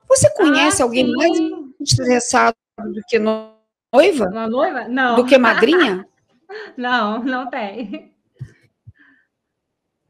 Você 0.06 0.28
conhece 0.34 0.82
ah, 0.82 0.84
alguém 0.84 1.06
sim. 1.06 1.12
mais 1.16 1.38
estressado 1.80 2.56
do 2.78 3.00
que 3.08 3.18
noiva? 3.18 3.58
noiva? 3.92 4.28
Uma 4.28 4.46
noiva? 4.46 4.88
Não. 4.88 5.16
Do 5.16 5.24
que 5.24 5.36
madrinha? 5.36 6.06
não, 6.76 7.22
não 7.22 7.48
tem. 7.48 8.12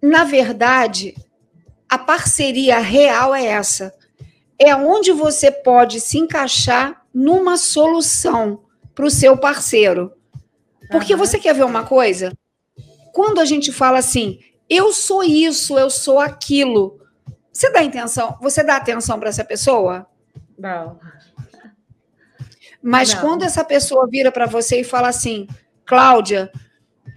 Na 0.02 0.24
verdade, 0.24 1.14
a 1.88 1.98
parceria 1.98 2.78
real 2.78 3.34
é 3.34 3.44
essa. 3.44 3.94
É 4.58 4.74
onde 4.74 5.12
você 5.12 5.50
pode 5.50 6.00
se 6.00 6.18
encaixar 6.18 7.02
numa 7.12 7.56
solução 7.56 8.64
para 8.94 9.06
o 9.06 9.10
seu 9.10 9.36
parceiro. 9.36 10.12
Porque 10.90 11.14
uhum. 11.14 11.18
você 11.18 11.38
quer 11.38 11.54
ver 11.54 11.64
uma 11.64 11.84
coisa? 11.84 12.32
Quando 13.12 13.40
a 13.40 13.44
gente 13.44 13.72
fala 13.72 13.98
assim, 13.98 14.40
eu 14.68 14.92
sou 14.92 15.22
isso, 15.22 15.78
eu 15.78 15.90
sou 15.90 16.18
aquilo, 16.18 17.00
você 17.52 17.70
dá 17.70 17.80
atenção, 17.80 18.38
você 18.40 18.62
dá 18.62 18.76
atenção 18.76 19.18
para 19.18 19.28
essa 19.28 19.44
pessoa? 19.44 20.06
Não. 20.58 20.98
Mas 22.82 23.12
Não. 23.12 23.20
quando 23.20 23.42
essa 23.42 23.64
pessoa 23.64 24.08
vira 24.08 24.32
para 24.32 24.46
você 24.46 24.80
e 24.80 24.84
fala 24.84 25.08
assim, 25.08 25.46
Cláudia, 25.84 26.50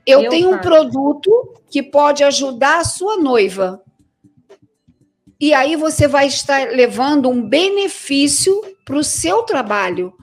eu, 0.06 0.24
eu 0.24 0.30
tenho 0.30 0.50
faço. 0.50 0.60
um 0.60 0.62
produto 0.62 1.62
que 1.70 1.82
pode 1.82 2.24
ajudar 2.24 2.80
a 2.80 2.84
sua 2.84 3.18
noiva. 3.18 3.82
E 5.40 5.54
aí 5.54 5.76
você 5.76 6.08
vai 6.08 6.28
estar 6.28 6.70
levando 6.70 7.30
um 7.30 7.42
benefício 7.42 8.62
para 8.84 8.96
o 8.96 9.04
seu 9.04 9.44
trabalho. 9.44 10.14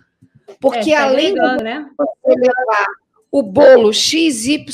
Porque 0.60 0.92
é, 0.92 0.96
tá 0.96 1.04
além 1.04 1.34
de 1.34 1.40
né? 1.62 1.88
você 1.96 2.34
levar 2.34 2.86
o 3.30 3.42
bolo 3.42 3.92
XYZ 3.92 4.64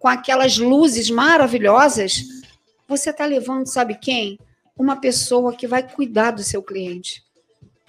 com 0.00 0.08
aquelas 0.08 0.58
luzes 0.58 1.10
maravilhosas, 1.10 2.22
você 2.86 3.10
está 3.10 3.24
levando, 3.24 3.66
sabe 3.66 3.96
quem? 3.96 4.38
Uma 4.78 4.96
pessoa 4.96 5.54
que 5.54 5.66
vai 5.66 5.82
cuidar 5.82 6.32
do 6.32 6.42
seu 6.42 6.62
cliente 6.62 7.26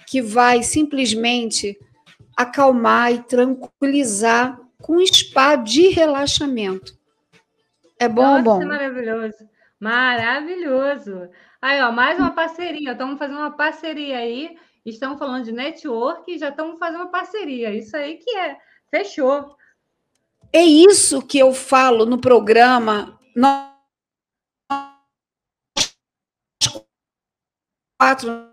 que 0.08 0.22
vai 0.22 0.62
simplesmente 0.62 1.78
acalmar 2.34 3.12
e 3.12 3.22
tranquilizar 3.24 4.58
com 4.80 4.96
um 4.96 5.06
spa 5.06 5.54
de 5.54 5.88
relaxamento. 5.88 6.96
É 7.98 8.08
bom 8.08 8.22
Nossa, 8.22 8.42
bom? 8.42 8.62
É 8.62 8.64
maravilhoso. 8.64 9.48
Maravilhoso. 9.78 11.28
Aí, 11.60 11.82
ó, 11.82 11.92
mais 11.92 12.18
uma 12.18 12.30
parceria. 12.30 12.92
Estamos 12.92 13.18
fazendo 13.18 13.38
uma 13.38 13.50
parceria 13.50 14.18
aí. 14.18 14.56
Estamos 14.86 15.18
falando 15.18 15.44
de 15.44 15.52
network 15.52 16.32
e 16.32 16.38
já 16.38 16.48
estamos 16.48 16.78
fazendo 16.78 17.02
uma 17.02 17.10
parceria. 17.10 17.74
Isso 17.74 17.94
aí 17.96 18.16
que 18.16 18.30
é. 18.30 18.56
Fechou. 18.90 19.56
É 20.52 20.62
isso 20.62 21.20
que 21.22 21.38
eu 21.38 21.52
falo 21.52 22.06
no 22.06 22.18
programa. 22.18 23.18
Nós 23.36 23.68
quatro 28.00 28.48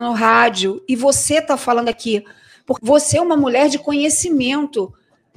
no 0.00 0.12
rádio 0.12 0.82
e 0.88 0.96
você 0.96 1.34
está 1.34 1.56
falando 1.56 1.88
aqui, 1.88 2.24
porque 2.64 2.84
você 2.84 3.18
é 3.18 3.20
uma 3.20 3.36
mulher 3.36 3.68
de 3.68 3.78
conhecimento. 3.78 4.92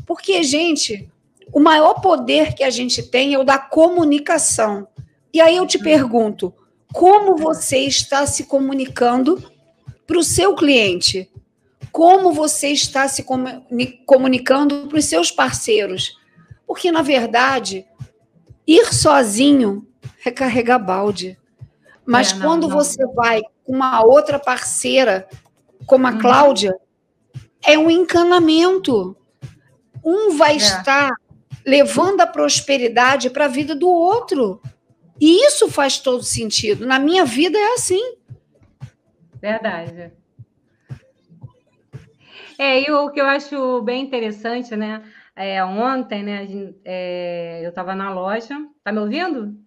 Porque, 0.05 0.41
gente, 0.41 1.09
o 1.53 1.59
maior 1.59 1.95
poder 2.01 2.55
que 2.55 2.63
a 2.63 2.69
gente 2.69 3.03
tem 3.03 3.33
é 3.33 3.39
o 3.39 3.43
da 3.43 3.59
comunicação. 3.59 4.87
E 5.33 5.39
aí 5.39 5.57
eu 5.57 5.67
te 5.67 5.77
pergunto, 5.77 6.53
como 6.93 7.35
você 7.35 7.79
está 7.79 8.25
se 8.25 8.45
comunicando 8.45 9.43
para 10.07 10.17
o 10.17 10.23
seu 10.23 10.55
cliente? 10.55 11.29
Como 11.91 12.31
você 12.31 12.69
está 12.69 13.07
se 13.07 13.25
comunicando 14.05 14.88
para 14.88 14.98
os 14.98 15.05
seus 15.05 15.31
parceiros? 15.31 16.17
Porque, 16.65 16.91
na 16.91 17.01
verdade, 17.01 17.86
Ir 18.65 18.93
sozinho 18.93 19.88
recarrega 20.19 20.77
balde. 20.77 21.38
Mas 22.05 22.31
é, 22.31 22.36
não, 22.36 22.41
quando 22.41 22.67
não. 22.67 22.75
você 22.75 23.05
vai 23.07 23.41
com 23.65 23.74
uma 23.74 24.03
outra 24.03 24.39
parceira, 24.39 25.27
como 25.86 26.07
a 26.07 26.12
uhum. 26.12 26.19
Cláudia, 26.19 26.75
é 27.65 27.77
um 27.77 27.89
encanamento. 27.89 29.15
Um 30.03 30.38
vai 30.38 30.53
é. 30.53 30.57
estar 30.57 31.12
levando 31.65 32.21
a 32.21 32.27
prosperidade 32.27 33.29
para 33.29 33.45
a 33.45 33.50
vida 33.50 33.75
do 33.75 33.89
outro. 33.89 34.62
E 35.19 35.45
isso 35.45 35.69
faz 35.69 36.00
todo 36.00 36.24
sentido. 36.24 36.86
Na 36.86 36.98
minha 36.98 37.25
vida 37.25 37.57
é 37.57 37.74
assim. 37.74 38.15
Verdade. 39.39 40.12
É, 42.61 42.79
e 42.79 42.91
o 42.91 43.09
que 43.09 43.19
eu 43.19 43.25
acho 43.25 43.81
bem 43.81 44.03
interessante, 44.03 44.75
né? 44.75 45.03
É, 45.35 45.65
ontem, 45.65 46.21
né, 46.21 46.47
é, 46.85 47.59
eu 47.65 47.69
estava 47.69 47.95
na 47.95 48.13
loja. 48.13 48.55
Tá 48.83 48.91
me 48.91 48.99
ouvindo? 48.99 49.59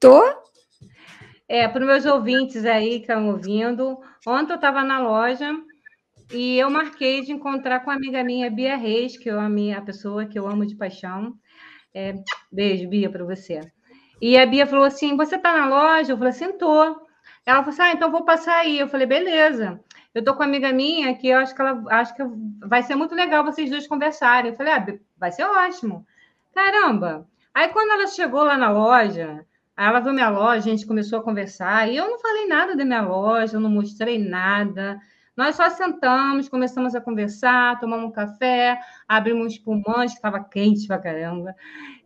Tô. 0.00 0.20
É, 1.48 1.68
para 1.68 1.80
os 1.80 1.86
meus 1.86 2.04
ouvintes 2.06 2.64
aí 2.64 2.96
que 2.96 3.02
estão 3.02 3.28
ouvindo, 3.28 4.00
ontem 4.26 4.50
eu 4.50 4.56
estava 4.56 4.82
na 4.82 4.98
loja 4.98 5.48
e 6.32 6.58
eu 6.58 6.68
marquei 6.68 7.20
de 7.20 7.30
encontrar 7.30 7.84
com 7.84 7.90
a 7.92 7.94
amiga 7.94 8.24
minha, 8.24 8.50
Bia 8.50 8.74
Reis, 8.74 9.16
que 9.16 9.30
eu 9.30 9.38
amei, 9.38 9.72
a 9.72 9.80
pessoa 9.80 10.26
que 10.26 10.36
eu 10.36 10.48
amo 10.48 10.66
de 10.66 10.74
paixão. 10.74 11.34
É, 11.94 12.14
beijo, 12.50 12.88
Bia, 12.88 13.08
para 13.08 13.24
você. 13.24 13.60
E 14.20 14.36
a 14.36 14.44
Bia 14.44 14.66
falou 14.66 14.86
assim: 14.86 15.16
Você 15.16 15.36
está 15.36 15.52
na 15.52 15.68
loja? 15.68 16.12
Eu 16.12 16.18
falei 16.18 16.32
assim: 16.32 16.58
Tô. 16.58 16.82
Ela 17.46 17.62
falou 17.62 17.68
assim: 17.68 17.82
Ah, 17.82 17.92
então 17.92 18.10
vou 18.10 18.24
passar 18.24 18.56
aí. 18.56 18.76
Eu 18.76 18.88
falei: 18.88 19.06
Beleza. 19.06 19.80
Eu 20.14 20.24
tô 20.24 20.34
com 20.34 20.40
uma 20.40 20.46
amiga 20.46 20.72
minha 20.72 21.14
que 21.16 21.28
eu 21.28 21.38
acho 21.38 21.54
que 21.54 21.60
ela 21.60 21.82
acho 21.90 22.14
que 22.14 22.22
vai 22.66 22.82
ser 22.82 22.96
muito 22.96 23.14
legal 23.14 23.44
vocês 23.44 23.70
dois 23.70 23.86
conversarem. 23.86 24.50
Eu 24.50 24.56
falei: 24.56 24.72
Ah, 24.72 24.86
vai 25.16 25.32
ser 25.32 25.44
ótimo. 25.44 26.06
Caramba. 26.54 27.26
Aí 27.54 27.68
quando 27.68 27.92
ela 27.92 28.06
chegou 28.06 28.42
lá 28.44 28.56
na 28.56 28.70
loja, 28.70 29.44
ela 29.76 30.00
viu 30.00 30.12
minha 30.12 30.28
loja, 30.28 30.58
a 30.58 30.60
gente 30.70 30.86
começou 30.86 31.18
a 31.18 31.22
conversar, 31.22 31.88
e 31.88 31.96
eu 31.96 32.08
não 32.08 32.18
falei 32.18 32.46
nada 32.46 32.76
da 32.76 32.84
minha 32.84 33.02
loja, 33.02 33.56
eu 33.56 33.60
não 33.60 33.70
mostrei 33.70 34.18
nada. 34.18 35.00
Nós 35.36 35.56
só 35.56 35.70
sentamos, 35.70 36.50
começamos 36.50 36.94
a 36.94 37.00
conversar, 37.00 37.80
tomamos 37.80 38.06
um 38.06 38.12
café, 38.12 38.78
abrimos 39.08 39.54
espumante, 39.54 40.12
que 40.12 40.18
estava 40.18 40.44
quente 40.44 40.86
pra 40.86 40.98
caramba. 40.98 41.56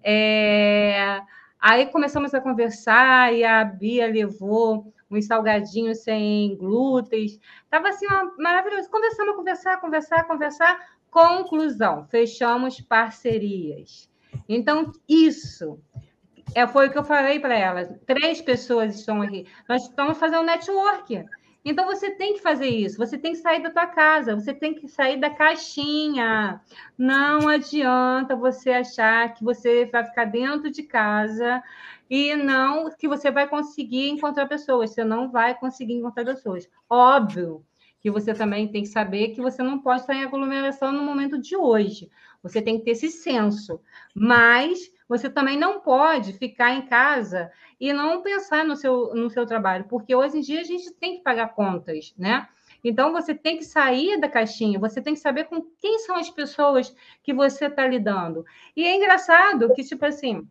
É... 0.05 1.21
Aí 1.61 1.87
começamos 1.87 2.33
a 2.33 2.41
conversar 2.41 3.35
e 3.35 3.43
a 3.43 3.65
Bia 3.65 4.07
levou 4.07 4.94
uns 5.11 5.27
salgadinhos 5.27 6.03
sem 6.03 6.57
glúten. 6.57 7.27
Estava 7.65 7.89
assim, 7.89 8.07
uma... 8.07 8.33
maravilhoso. 8.39 8.91
Começamos 8.91 9.35
a 9.35 9.37
conversar, 9.37 9.81
conversar, 9.81 10.25
conversar. 10.25 10.95
Conclusão, 11.11 12.07
fechamos 12.11 12.81
parcerias. 12.81 14.11
Então, 14.49 14.91
isso 15.09 15.79
é, 16.55 16.67
foi 16.67 16.89
o 16.89 16.91
que 16.91 16.99
eu 16.99 17.05
falei 17.05 17.39
para 17.39 17.57
elas. 17.57 17.89
Três 18.07 18.41
pessoas 18.41 18.99
estão 18.99 19.23
aqui. 19.23 19.47
Nós 19.69 19.83
estamos 19.83 20.19
fazendo 20.19 20.45
network. 20.45 21.25
Então 21.65 21.87
você 21.87 22.11
tem 22.11 22.35
que 22.35 22.43
fazer 22.43 22.69
isso, 22.69 22.99
você 22.99 23.17
tem 23.17 23.33
que 23.33 23.39
sair 23.39 23.63
da 23.63 23.71
tua 23.71 23.87
casa, 23.87 24.35
você 24.35 24.53
tem 24.53 24.75
que 24.75 24.87
sair 24.87 25.19
da 25.19 25.31
caixinha. 25.31 26.61
Não 26.97 27.49
adianta 27.49 28.37
você 28.37 28.71
achar 28.71 29.33
que 29.33 29.43
você 29.43 29.87
vai 29.87 30.05
ficar 30.05 30.27
dentro 30.27 30.71
de 30.71 30.83
casa 30.83 31.63
e 32.17 32.37
não 32.37 32.89
que 32.97 33.09
você 33.09 33.29
vai 33.29 33.49
conseguir 33.49 34.09
encontrar 34.09 34.47
pessoas. 34.47 34.91
Você 34.91 35.03
não 35.03 35.33
vai 35.33 35.53
conseguir 35.53 35.95
encontrar 35.95 36.25
pessoas. 36.25 36.71
Óbvio 36.89 37.67
que 37.99 38.09
você 38.09 38.33
também 38.33 38.69
tem 38.69 38.83
que 38.83 38.89
saber 38.89 39.31
que 39.31 39.41
você 39.41 39.65
não 39.65 39.81
pode 39.81 40.03
estar 40.03 40.15
em 40.15 40.23
aglomeração 40.23 40.93
no 40.93 41.03
momento 41.03 41.37
de 41.37 41.57
hoje. 41.57 42.09
Você 42.41 42.63
tem 42.63 42.79
que 42.79 42.85
ter 42.85 42.93
esse 42.93 43.11
senso. 43.11 43.81
Mas 44.15 44.93
você 45.09 45.29
também 45.29 45.59
não 45.59 45.81
pode 45.81 46.35
ficar 46.35 46.73
em 46.73 46.83
casa 46.83 47.51
e 47.81 47.93
não 47.93 48.23
pensar 48.23 48.65
no 48.65 48.77
seu, 48.77 49.13
no 49.13 49.29
seu 49.29 49.45
trabalho, 49.45 49.87
porque 49.89 50.15
hoje 50.15 50.39
em 50.39 50.41
dia 50.41 50.61
a 50.61 50.65
gente 50.65 50.93
tem 50.93 51.17
que 51.17 51.25
pagar 51.25 51.49
contas, 51.49 52.15
né? 52.17 52.47
Então 52.85 53.11
você 53.11 53.35
tem 53.35 53.57
que 53.57 53.65
sair 53.65 54.21
da 54.21 54.29
caixinha, 54.29 54.79
você 54.79 55.03
tem 55.03 55.15
que 55.15 55.21
saber 55.21 55.47
com 55.47 55.63
quem 55.81 55.99
são 55.99 56.15
as 56.15 56.31
pessoas 56.31 56.95
que 57.25 57.35
você 57.35 57.67
está 57.67 57.85
lidando. 57.89 58.45
E 58.77 58.85
é 58.85 58.95
engraçado 58.95 59.75
que, 59.75 59.83
tipo 59.83 60.07
assim, 60.07 60.47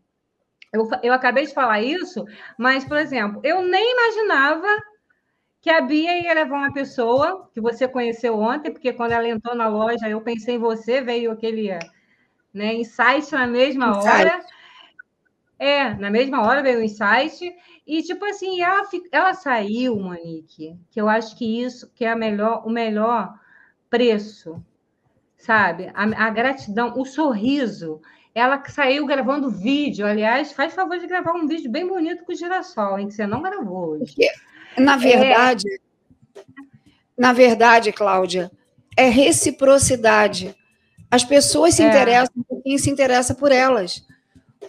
eu, 0.74 0.90
eu 1.04 1.14
acabei 1.14 1.46
de 1.46 1.54
falar 1.54 1.82
isso, 1.82 2.26
mas, 2.58 2.84
por 2.84 2.98
exemplo, 2.98 3.40
eu 3.44 3.62
nem 3.62 3.94
imaginava 3.94 4.68
que 5.62 5.70
a 5.70 5.80
Bia 5.80 6.20
ia 6.20 6.34
levar 6.34 6.58
uma 6.58 6.74
pessoa 6.74 7.50
que 7.54 7.62
você 7.62 7.88
conheceu 7.88 8.38
ontem, 8.38 8.72
porque 8.72 8.92
quando 8.92 9.14
ela 9.14 9.28
entrou 9.28 9.56
na 9.56 9.70
loja, 9.70 10.10
eu 10.10 10.20
pensei 10.20 10.56
em 10.56 10.60
você, 10.60 11.00
veio 11.00 11.32
aquele 11.32 11.70
né? 12.54 12.76
Insight 12.76 13.32
na 13.32 13.48
mesma 13.48 13.90
insight. 13.90 14.08
hora. 14.08 14.46
É, 15.58 15.94
na 15.96 16.10
mesma 16.10 16.42
hora 16.42 16.62
veio 16.62 16.80
o 16.80 16.84
insight. 16.84 17.56
E, 17.86 18.02
tipo 18.04 18.26
assim, 18.26 18.62
ela, 18.62 18.84
ela 19.12 19.34
saiu, 19.34 19.96
Monique, 19.98 20.78
que 20.92 21.00
eu 21.00 21.10
acho 21.10 21.36
que 21.38 21.62
isso 21.62 21.90
que 21.94 22.06
é 22.06 22.12
a 22.12 22.16
melhor, 22.16 22.66
o 22.66 22.70
melhor 22.70 23.34
preço, 23.90 24.64
sabe? 25.38 25.92
A, 25.94 26.28
a 26.28 26.30
gratidão, 26.30 26.94
o 26.98 27.06
sorriso. 27.06 28.02
Ela 28.36 28.64
saiu 28.68 29.06
gravando 29.06 29.50
vídeo, 29.50 30.08
aliás, 30.08 30.52
faz 30.52 30.74
favor 30.74 30.98
de 30.98 31.06
gravar 31.06 31.34
um 31.34 31.48
vídeo 31.48 31.70
bem 31.70 31.88
bonito 31.88 32.24
com 32.24 32.32
o 32.32 32.36
girassol, 32.36 32.98
hein, 32.98 33.08
que 33.08 33.14
você 33.14 33.28
não 33.28 33.42
gravou 33.42 33.90
hoje. 33.90 34.16
Na 34.78 34.98
verdade, 34.98 35.68
é... 36.36 36.42
na 37.16 37.32
verdade, 37.32 37.92
Cláudia, 37.92 38.52
é 38.98 39.08
reciprocidade. 39.08 40.56
As 41.12 41.24
pessoas 41.24 41.76
se 41.76 41.84
é. 41.84 41.88
interessam 41.88 42.44
por 42.48 42.64
quem 42.64 42.76
se 42.80 42.90
interessa 42.90 43.36
por 43.36 43.52
elas. 43.52 44.04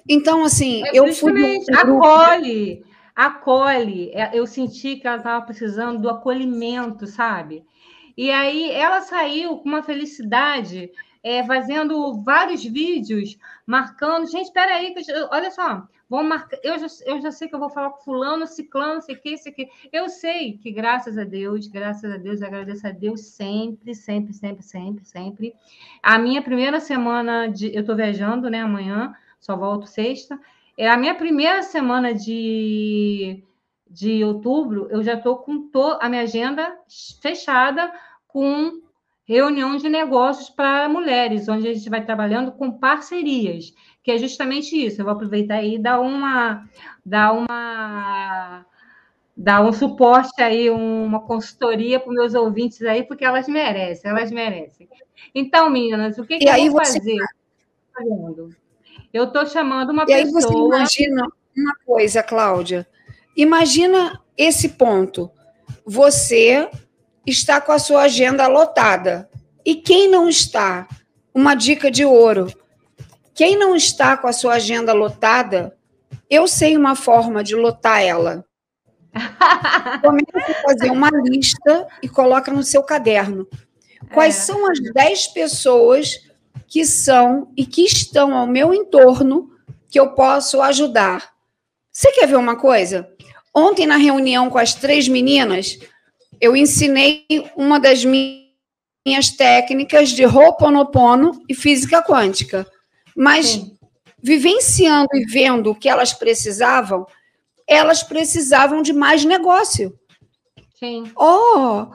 Então, 0.06 0.44
assim, 0.44 0.86
é 0.86 0.90
eu 0.92 1.10
fui. 1.14 1.58
Um 1.58 1.74
acolhe, 1.74 2.84
acolhe. 3.16 4.10
É, 4.12 4.30
eu 4.34 4.46
senti 4.46 4.96
que 4.96 5.06
ela 5.06 5.16
estava 5.16 5.44
precisando 5.44 6.00
do 6.00 6.10
acolhimento, 6.10 7.06
sabe? 7.06 7.64
E 8.16 8.30
aí 8.30 8.70
ela 8.70 9.00
saiu 9.00 9.56
com 9.56 9.68
uma 9.68 9.82
felicidade, 9.82 10.90
é, 11.24 11.42
fazendo 11.42 12.22
vários 12.22 12.62
vídeos, 12.62 13.38
marcando. 13.66 14.30
Gente, 14.30 14.44
espera 14.44 14.74
aí, 14.74 14.94
olha 15.30 15.50
só, 15.50 15.88
marcar. 16.10 16.58
Eu 16.62 16.78
já, 16.78 16.86
eu 17.06 17.20
já 17.22 17.32
sei 17.32 17.48
que 17.48 17.54
eu 17.54 17.58
vou 17.58 17.70
falar 17.70 17.90
com 17.90 18.04
fulano, 18.04 18.46
ciclano, 18.46 19.00
sei 19.00 19.16
que, 19.16 19.38
sei 19.38 19.50
que. 19.50 19.70
Eu 19.90 20.10
sei 20.10 20.58
que, 20.58 20.70
graças 20.70 21.16
a 21.16 21.24
Deus, 21.24 21.66
graças 21.66 22.12
a 22.12 22.18
Deus, 22.18 22.42
agradeço 22.42 22.86
a 22.86 22.90
Deus 22.90 23.22
sempre, 23.22 23.94
sempre, 23.94 24.34
sempre, 24.34 24.62
sempre, 24.62 25.04
sempre. 25.06 25.54
A 26.02 26.18
minha 26.18 26.42
primeira 26.42 26.78
semana 26.78 27.48
de. 27.48 27.74
Eu 27.74 27.80
estou 27.80 27.96
viajando, 27.96 28.50
né? 28.50 28.60
Amanhã, 28.60 29.14
só 29.40 29.56
volto 29.56 29.86
sexta. 29.86 30.38
É 30.76 30.88
a 30.90 30.96
minha 30.96 31.14
primeira 31.14 31.62
semana 31.62 32.12
de, 32.12 33.42
de 33.88 34.22
outubro, 34.24 34.88
eu 34.90 35.02
já 35.02 35.14
estou 35.14 35.38
com 35.38 35.70
a 36.00 36.08
minha 36.08 36.22
agenda 36.22 36.76
fechada 37.22 37.92
com 38.26 38.82
reunião 39.24 39.76
de 39.76 39.88
negócios 39.88 40.50
para 40.50 40.88
mulheres, 40.88 41.48
onde 41.48 41.68
a 41.68 41.74
gente 41.74 41.88
vai 41.88 42.04
trabalhando 42.04 42.52
com 42.52 42.70
parcerias 42.70 43.72
que 44.04 44.10
é 44.12 44.18
justamente 44.18 44.76
isso. 44.76 45.00
Eu 45.00 45.06
vou 45.06 45.14
aproveitar 45.14 45.56
aí 45.56 45.76
e 45.76 45.78
dar 45.78 45.98
uma, 45.98 46.68
dar 47.04 47.32
uma, 47.32 48.66
dar 49.34 49.62
um 49.62 49.72
suporte 49.72 50.42
aí, 50.42 50.68
uma 50.68 51.20
consultoria 51.20 51.98
para 51.98 52.10
os 52.10 52.14
meus 52.14 52.34
ouvintes 52.34 52.82
aí, 52.82 53.02
porque 53.02 53.24
elas 53.24 53.48
merecem, 53.48 54.10
elas 54.10 54.30
merecem. 54.30 54.86
Então, 55.34 55.70
meninas, 55.70 56.18
o 56.18 56.26
que, 56.26 56.38
que 56.38 56.46
eu 56.46 56.70
vou 56.70 56.84
você... 56.84 56.98
fazer? 56.98 57.16
Eu 59.10 59.24
estou 59.24 59.46
chamando 59.46 59.90
uma 59.90 60.02
e 60.02 60.06
pessoa. 60.06 60.18
E 60.18 60.22
aí 60.22 60.30
você 60.30 60.52
imagina 60.54 61.26
uma 61.56 61.74
coisa, 61.86 62.22
Cláudia. 62.22 62.86
Imagina 63.34 64.20
esse 64.36 64.70
ponto. 64.70 65.30
Você 65.86 66.68
está 67.26 67.60
com 67.60 67.72
a 67.72 67.78
sua 67.78 68.02
agenda 68.02 68.46
lotada. 68.46 69.28
E 69.64 69.76
quem 69.76 70.08
não 70.08 70.28
está? 70.28 70.86
Uma 71.32 71.54
dica 71.54 71.90
de 71.90 72.04
ouro 72.04 72.52
quem 73.34 73.58
não 73.58 73.74
está 73.74 74.16
com 74.16 74.28
a 74.28 74.32
sua 74.32 74.54
agenda 74.54 74.92
lotada, 74.92 75.76
eu 76.30 76.46
sei 76.46 76.76
uma 76.76 76.94
forma 76.94 77.42
de 77.42 77.56
lotar 77.56 78.00
ela. 78.00 78.44
Comece 80.02 80.52
a 80.52 80.62
fazer 80.62 80.90
uma 80.90 81.10
lista 81.10 81.88
e 82.00 82.08
coloca 82.08 82.52
no 82.52 82.62
seu 82.62 82.82
caderno. 82.82 83.46
Quais 84.12 84.36
é. 84.36 84.40
são 84.40 84.70
as 84.70 84.78
10 84.80 85.28
pessoas 85.28 86.20
que 86.68 86.84
são 86.84 87.52
e 87.56 87.66
que 87.66 87.82
estão 87.82 88.34
ao 88.34 88.46
meu 88.46 88.72
entorno 88.72 89.50
que 89.90 89.98
eu 89.98 90.12
posso 90.12 90.62
ajudar? 90.62 91.32
Você 91.90 92.12
quer 92.12 92.28
ver 92.28 92.36
uma 92.36 92.56
coisa? 92.56 93.08
Ontem, 93.52 93.86
na 93.86 93.96
reunião 93.96 94.48
com 94.48 94.58
as 94.58 94.74
três 94.74 95.08
meninas, 95.08 95.78
eu 96.44 96.54
ensinei 96.54 97.24
uma 97.56 97.80
das 97.80 98.04
minhas 98.04 99.30
técnicas 99.34 100.10
de 100.10 100.26
Ho'oponopono 100.26 101.42
e 101.48 101.54
física 101.54 102.02
quântica. 102.02 102.66
Mas 103.16 103.46
Sim. 103.46 103.78
vivenciando 104.22 105.08
e 105.14 105.24
vendo 105.24 105.70
o 105.70 105.74
que 105.74 105.88
elas 105.88 106.12
precisavam, 106.12 107.06
elas 107.66 108.02
precisavam 108.02 108.82
de 108.82 108.92
mais 108.92 109.24
negócio. 109.24 109.98
Sim. 110.78 111.10
Oh, 111.16 111.86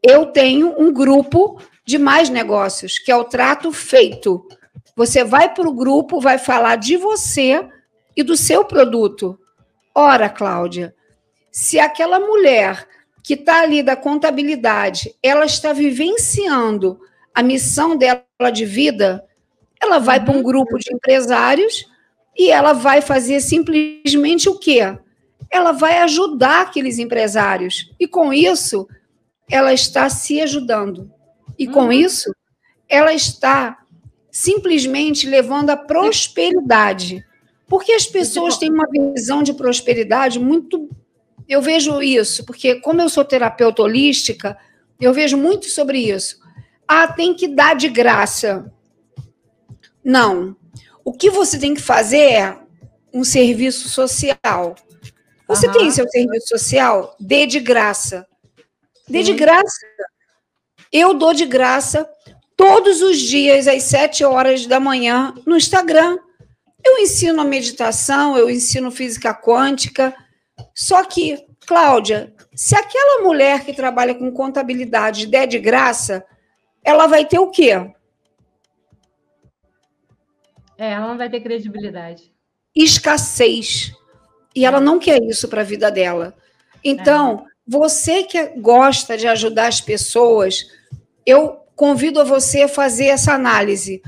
eu 0.00 0.26
tenho 0.26 0.80
um 0.80 0.92
grupo 0.92 1.60
de 1.84 1.98
mais 1.98 2.28
negócios, 2.28 3.00
que 3.00 3.10
é 3.10 3.16
o 3.16 3.24
trato 3.24 3.72
feito. 3.72 4.46
Você 4.94 5.24
vai 5.24 5.52
para 5.52 5.68
o 5.68 5.74
grupo, 5.74 6.20
vai 6.20 6.38
falar 6.38 6.76
de 6.76 6.96
você 6.96 7.68
e 8.16 8.22
do 8.22 8.36
seu 8.36 8.64
produto. 8.64 9.36
Ora, 9.92 10.28
Cláudia, 10.28 10.94
se 11.50 11.80
aquela 11.80 12.20
mulher 12.20 12.86
que 13.26 13.34
está 13.34 13.62
ali 13.62 13.82
da 13.82 13.96
contabilidade, 13.96 15.12
ela 15.20 15.44
está 15.44 15.72
vivenciando 15.72 16.96
a 17.34 17.42
missão 17.42 17.96
dela 17.96 18.22
de 18.52 18.64
vida, 18.64 19.24
ela 19.82 19.98
vai 19.98 20.24
para 20.24 20.32
um 20.32 20.36
uhum. 20.36 20.42
grupo 20.44 20.78
de 20.78 20.94
empresários 20.94 21.86
e 22.38 22.52
ela 22.52 22.72
vai 22.72 23.02
fazer 23.02 23.40
simplesmente 23.40 24.48
o 24.48 24.56
quê? 24.56 24.96
Ela 25.50 25.72
vai 25.72 25.98
ajudar 25.98 26.60
aqueles 26.62 27.00
empresários. 27.00 27.92
E 27.98 28.06
com 28.06 28.32
isso, 28.32 28.86
ela 29.50 29.74
está 29.74 30.08
se 30.08 30.40
ajudando. 30.40 31.10
E 31.58 31.66
com 31.66 31.86
uhum. 31.86 31.92
isso, 31.92 32.32
ela 32.88 33.12
está 33.12 33.76
simplesmente 34.30 35.26
levando 35.26 35.70
a 35.70 35.76
prosperidade. 35.76 37.26
Porque 37.66 37.90
as 37.90 38.06
pessoas 38.06 38.56
têm 38.56 38.70
uma 38.70 38.86
visão 38.88 39.42
de 39.42 39.52
prosperidade 39.52 40.38
muito. 40.38 40.88
Eu 41.48 41.62
vejo 41.62 42.02
isso, 42.02 42.44
porque 42.44 42.80
como 42.80 43.00
eu 43.00 43.08
sou 43.08 43.24
terapeuta 43.24 43.82
holística, 43.82 44.56
eu 45.00 45.12
vejo 45.12 45.36
muito 45.36 45.66
sobre 45.66 45.98
isso. 45.98 46.40
Ah, 46.88 47.06
tem 47.08 47.34
que 47.34 47.48
dar 47.48 47.74
de 47.74 47.88
graça. 47.88 48.72
Não. 50.02 50.56
O 51.04 51.12
que 51.12 51.30
você 51.30 51.58
tem 51.58 51.74
que 51.74 51.80
fazer 51.80 52.32
é 52.32 52.58
um 53.12 53.24
serviço 53.24 53.88
social. 53.88 54.74
Você 55.48 55.66
uhum. 55.68 55.72
tem 55.72 55.90
seu 55.90 56.08
serviço 56.08 56.48
social? 56.48 57.16
Dê 57.20 57.46
de 57.46 57.60
graça. 57.60 58.26
Dê 59.08 59.22
de 59.22 59.34
graça. 59.34 59.86
Eu 60.92 61.14
dou 61.14 61.32
de 61.32 61.44
graça 61.44 62.08
todos 62.56 63.02
os 63.02 63.18
dias 63.18 63.68
às 63.68 63.84
sete 63.84 64.24
horas 64.24 64.66
da 64.66 64.80
manhã 64.80 65.34
no 65.46 65.56
Instagram. 65.56 66.18
Eu 66.84 66.98
ensino 66.98 67.40
a 67.40 67.44
meditação, 67.44 68.36
eu 68.36 68.48
ensino 68.48 68.90
física 68.90 69.34
quântica. 69.34 70.14
Só 70.74 71.04
que, 71.04 71.46
Cláudia, 71.66 72.34
se 72.54 72.76
aquela 72.76 73.22
mulher 73.22 73.64
que 73.64 73.72
trabalha 73.72 74.14
com 74.14 74.30
contabilidade 74.32 75.26
der 75.26 75.46
de 75.46 75.58
graça, 75.58 76.24
ela 76.84 77.06
vai 77.06 77.24
ter 77.24 77.38
o 77.38 77.50
quê? 77.50 77.72
É, 80.78 80.92
ela 80.92 81.08
não 81.08 81.18
vai 81.18 81.28
ter 81.28 81.40
credibilidade. 81.40 82.32
Escassez. 82.74 83.92
E 84.54 84.64
ela 84.64 84.80
não 84.80 84.98
quer 84.98 85.22
isso 85.22 85.48
para 85.48 85.62
a 85.62 85.64
vida 85.64 85.90
dela. 85.90 86.34
Então, 86.84 87.46
é. 87.46 87.50
você 87.66 88.22
que 88.22 88.42
gosta 88.58 89.16
de 89.16 89.26
ajudar 89.26 89.68
as 89.68 89.80
pessoas, 89.80 90.66
eu 91.24 91.60
convido 91.74 92.20
a 92.20 92.24
você 92.24 92.62
a 92.62 92.68
fazer 92.68 93.06
essa 93.06 93.32
análise. 93.32 94.02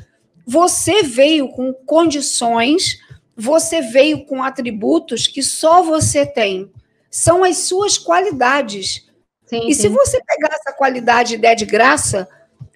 Você 0.46 1.02
veio 1.02 1.48
com 1.48 1.72
condições, 1.72 2.98
você 3.38 3.80
veio 3.80 4.26
com 4.26 4.42
atributos 4.42 5.28
que 5.28 5.44
só 5.44 5.80
você 5.80 6.26
tem. 6.26 6.72
São 7.08 7.44
as 7.44 7.58
suas 7.58 7.96
qualidades. 7.96 9.08
Sim, 9.46 9.68
e 9.68 9.74
sim. 9.74 9.82
se 9.82 9.88
você 9.88 10.20
pegar 10.24 10.52
essa 10.52 10.72
qualidade 10.72 11.34
e 11.34 11.38
der 11.38 11.54
de 11.54 11.64
graça, 11.64 12.28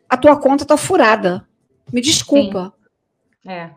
a 0.09 0.17
tua 0.17 0.41
conta 0.41 0.63
está 0.63 0.77
furada. 0.77 1.45
Me 1.93 2.01
desculpa. 2.01 2.73
Sim. 3.43 3.51
É. 3.51 3.75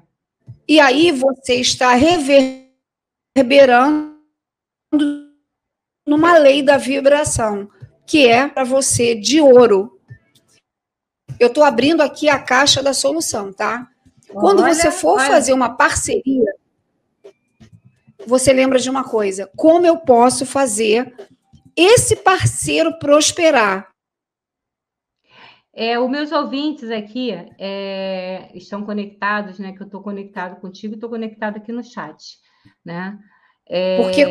E 0.68 0.80
aí 0.80 1.12
você 1.12 1.56
está 1.56 1.96
reverberando 1.96 4.14
numa 6.06 6.38
lei 6.38 6.62
da 6.62 6.78
vibração, 6.78 7.68
que 8.06 8.28
é 8.28 8.48
para 8.48 8.64
você 8.64 9.16
de 9.16 9.42
ouro. 9.42 10.00
Eu 11.40 11.48
estou 11.48 11.64
abrindo 11.64 12.02
aqui 12.02 12.30
a 12.30 12.38
caixa 12.38 12.84
da 12.84 12.94
solução, 12.94 13.52
tá? 13.52 13.90
Quando 14.32 14.62
olha, 14.62 14.74
você 14.74 14.92
for 14.92 15.18
olha. 15.18 15.28
fazer 15.28 15.54
uma 15.54 15.76
parceria, 15.76 16.54
você 18.28 18.54
lembra 18.54 18.80
de 18.80 18.90
uma 18.90 19.04
coisa: 19.04 19.50
como 19.56 19.86
eu 19.86 19.98
posso 19.98 20.46
fazer 20.46 21.14
esse 21.76 22.16
parceiro 22.18 22.98
prosperar? 23.00 23.90
É, 25.74 26.00
os 26.00 26.10
meus 26.10 26.32
ouvintes 26.32 26.90
aqui 26.90 27.32
é, 27.60 28.50
estão 28.54 28.84
conectados, 28.86 29.60
né? 29.60 29.74
Que 29.74 29.82
eu 29.82 29.86
estou 29.86 30.02
conectado 30.02 30.60
contigo 30.62 30.94
e 30.94 30.96
estou 30.96 31.10
conectado 31.10 31.58
aqui 31.58 31.72
no 31.72 31.84
chat, 31.84 32.38
né? 32.84 33.20
É, 33.68 34.02
Porque 34.02 34.24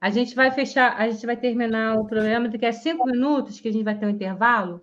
a 0.00 0.10
gente 0.10 0.34
vai 0.34 0.50
fechar, 0.50 0.96
a 0.96 1.08
gente 1.08 1.24
vai 1.24 1.36
terminar 1.36 1.96
o 1.96 2.04
programa 2.04 2.48
daqui 2.48 2.66
a 2.66 2.72
cinco 2.72 3.06
minutos, 3.06 3.60
que 3.60 3.68
a 3.68 3.72
gente 3.72 3.84
vai 3.84 3.96
ter 3.96 4.06
um 4.06 4.10
intervalo. 4.10 4.82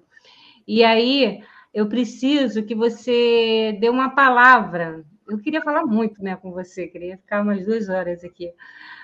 E 0.67 0.84
aí 0.84 1.41
eu 1.74 1.88
preciso 1.88 2.63
que 2.63 2.74
você 2.74 3.78
dê 3.80 3.89
uma 3.89 4.15
palavra. 4.15 5.04
Eu 5.28 5.40
queria 5.40 5.62
falar 5.62 5.86
muito 5.86 6.22
né, 6.24 6.36
com 6.36 6.52
você, 6.52 6.88
queria 6.88 7.18
ficar 7.18 7.42
umas 7.42 7.66
duas 7.66 7.90
horas 7.90 8.24
aqui. 8.24 8.54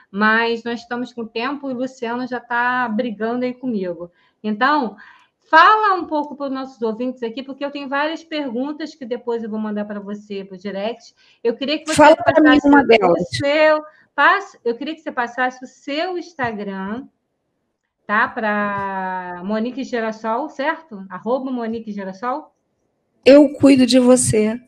Mas 0.09 0.63
nós 0.63 0.81
estamos 0.81 1.13
com 1.13 1.25
tempo 1.25 1.69
e 1.69 1.73
o 1.73 1.77
Luciano 1.77 2.27
já 2.27 2.37
está 2.37 2.87
brigando 2.87 3.45
aí 3.45 3.53
comigo. 3.53 4.11
Então, 4.43 4.95
fala 5.49 5.95
um 5.95 6.05
pouco 6.05 6.35
para 6.35 6.47
os 6.47 6.51
nossos 6.51 6.81
ouvintes 6.81 7.23
aqui, 7.23 7.41
porque 7.41 7.63
eu 7.63 7.71
tenho 7.71 7.87
várias 7.87 8.23
perguntas 8.23 8.93
que 8.93 9.05
depois 9.05 9.43
eu 9.43 9.49
vou 9.49 9.59
mandar 9.59 9.85
para 9.85 9.99
você 9.99 10.43
para 10.43 10.55
o 10.55 10.59
direct. 10.59 11.15
Eu 11.43 11.55
queria 11.55 11.79
que 11.79 11.85
você 11.85 11.95
fala 11.95 12.15
passasse 12.15 12.67
uma 12.67 12.83
delas. 12.83 13.21
o 13.21 13.35
seu. 13.35 13.83
Passe, 14.13 14.59
eu 14.65 14.75
queria 14.75 14.93
que 14.93 15.01
você 15.01 15.11
passasse 15.11 15.63
o 15.63 15.67
seu 15.67 16.17
Instagram 16.17 17.07
tá? 18.11 18.27
Para 18.27 19.41
Monique 19.45 19.85
Girassol, 19.85 20.49
certo? 20.49 21.05
Arroba 21.09 21.49
Monique 21.49 21.93
Girassol. 21.93 22.53
Eu 23.25 23.53
cuido 23.53 23.85
de 23.85 23.99
você. 23.99 24.59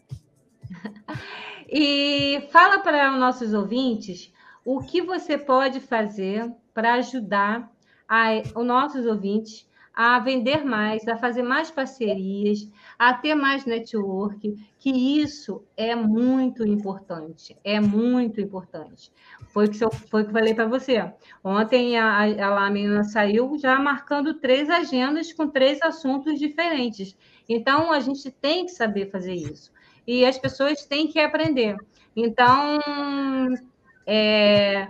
e 1.76 2.48
fala 2.52 2.84
para 2.84 3.12
os 3.12 3.20
nossos 3.20 3.52
ouvintes 3.52 4.32
o 4.64 4.80
que 4.80 5.02
você 5.02 5.40
pode 5.40 5.80
fazer 5.80 6.54
para 6.72 6.94
ajudar 6.94 7.68
a, 8.08 8.28
os 8.56 8.64
nossos 8.64 9.08
ouvintes 9.08 9.68
a 9.92 10.20
vender 10.20 10.64
mais, 10.64 11.08
a 11.08 11.18
fazer 11.18 11.42
mais 11.42 11.72
parcerias, 11.72 12.70
a 12.98 13.12
ter 13.16 13.34
mais 13.34 13.66
network, 13.66 14.56
que 14.78 14.92
isso 15.20 15.64
é 15.76 15.96
muito 15.96 16.64
importante, 16.64 17.58
é 17.64 17.80
muito 17.80 18.40
importante. 18.40 19.12
Foi 19.48 19.66
o 19.66 19.72
que 19.72 19.80
que 19.80 19.84
eu 19.84 19.92
falei 19.92 20.54
para 20.54 20.68
você. 20.68 21.12
Ontem 21.44 21.98
a, 21.98 22.20
a, 22.20 22.68
a 22.68 22.70
menina 22.70 23.04
saiu 23.04 23.58
já 23.58 23.80
marcando 23.80 24.36
três 24.36 24.70
agendas 24.70 25.34
com 25.34 25.48
três 25.48 25.82
assuntos 25.82 26.38
diferentes. 26.38 27.18
Então, 27.50 27.92
a 27.92 28.00
gente 28.00 28.30
tem 28.30 28.66
que 28.66 28.72
saber 28.72 29.10
fazer 29.10 29.34
isso. 29.34 29.73
E 30.06 30.26
as 30.26 30.38
pessoas 30.38 30.86
têm 30.86 31.08
que 31.08 31.20
aprender. 31.20 31.78
Então, 32.16 32.80
é, 34.06 34.88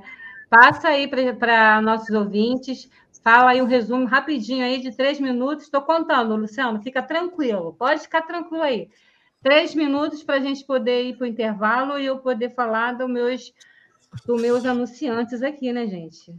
passa 0.50 0.90
aí 0.90 1.08
para 1.08 1.82
nossos 1.82 2.10
ouvintes, 2.10 2.90
fala 3.24 3.52
aí 3.52 3.62
um 3.62 3.66
resumo 3.66 4.06
rapidinho 4.06 4.66
aí 4.66 4.82
de 4.82 4.92
três 4.92 5.20
minutos. 5.20 5.66
Estou 5.66 5.82
contando, 5.82 6.36
Luciano, 6.36 6.82
fica 6.82 7.02
tranquilo, 7.02 7.76
pode 7.78 8.02
ficar 8.02 8.24
tranquilo 8.24 8.64
aí. 8.64 8.90
Três 9.42 9.76
minutos 9.76 10.24
para 10.24 10.36
a 10.36 10.40
gente 10.40 10.66
poder 10.66 11.04
ir 11.04 11.18
para 11.18 11.26
o 11.26 11.28
intervalo 11.28 12.00
e 12.00 12.06
eu 12.06 12.18
poder 12.20 12.50
falar 12.52 12.94
dos 12.94 13.10
meus 13.10 13.54
dos 14.26 14.40
meus 14.40 14.64
anunciantes 14.64 15.42
aqui, 15.42 15.74
né, 15.74 15.88
gente? 15.88 16.34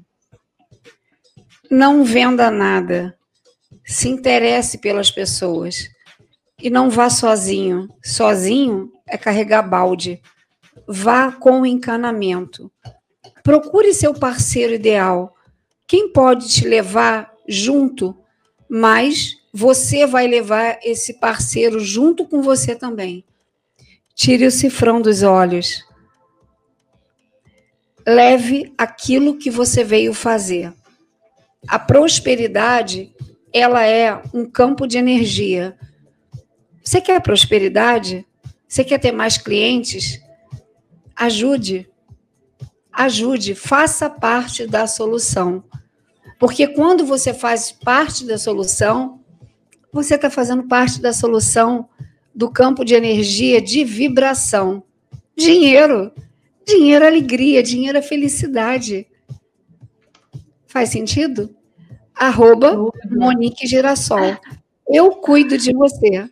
Não 1.70 2.04
venda 2.04 2.50
nada. 2.50 3.18
Se 3.84 4.08
interesse 4.08 4.78
pelas 4.78 5.10
pessoas. 5.10 5.88
E 6.60 6.70
não 6.70 6.88
vá 6.90 7.10
sozinho. 7.10 7.88
Sozinho 8.02 8.92
é 9.06 9.18
carregar 9.18 9.62
balde. 9.62 10.20
Vá 10.86 11.32
com 11.32 11.60
o 11.60 11.66
encanamento. 11.66 12.70
Procure 13.42 13.92
seu 13.92 14.14
parceiro 14.14 14.74
ideal. 14.74 15.34
Quem 15.86 16.10
pode 16.10 16.48
te 16.48 16.66
levar 16.66 17.32
junto, 17.46 18.16
mas 18.68 19.36
você 19.52 20.06
vai 20.06 20.26
levar 20.26 20.78
esse 20.82 21.14
parceiro 21.14 21.78
junto 21.80 22.26
com 22.26 22.42
você 22.42 22.74
também. 22.74 23.24
Tire 24.14 24.46
o 24.46 24.50
cifrão 24.50 25.00
dos 25.00 25.22
olhos 25.22 25.84
leve 28.06 28.72
aquilo 28.76 29.36
que 29.36 29.50
você 29.50 29.82
veio 29.82 30.12
fazer. 30.12 30.72
A 31.66 31.78
prosperidade, 31.78 33.12
ela 33.52 33.86
é 33.86 34.20
um 34.32 34.44
campo 34.44 34.86
de 34.86 34.98
energia. 34.98 35.76
Você 36.84 37.00
quer 37.00 37.20
prosperidade? 37.22 38.26
Você 38.68 38.84
quer 38.84 38.98
ter 38.98 39.10
mais 39.10 39.38
clientes? 39.38 40.20
Ajude. 41.16 41.88
Ajude, 42.92 43.54
faça 43.54 44.10
parte 44.10 44.66
da 44.66 44.86
solução. 44.86 45.64
Porque 46.38 46.66
quando 46.68 47.06
você 47.06 47.32
faz 47.32 47.72
parte 47.72 48.26
da 48.26 48.36
solução, 48.36 49.20
você 49.90 50.16
está 50.16 50.28
fazendo 50.28 50.64
parte 50.64 51.00
da 51.00 51.12
solução 51.12 51.88
do 52.34 52.50
campo 52.50 52.84
de 52.84 52.94
energia 52.94 53.62
de 53.62 53.82
vibração. 53.82 54.82
Dinheiro. 55.36 56.12
Dinheiro 56.66 57.04
é 57.04 57.08
alegria, 57.08 57.62
dinheiro 57.62 57.96
é 57.96 58.02
felicidade. 58.02 59.06
Faz 60.66 60.90
sentido? 60.90 61.54
Arroba 62.14 62.76
Monique 63.10 63.66
Girassol. 63.66 64.36
Eu 64.88 65.12
cuido 65.12 65.56
de 65.56 65.72
você. 65.72 66.28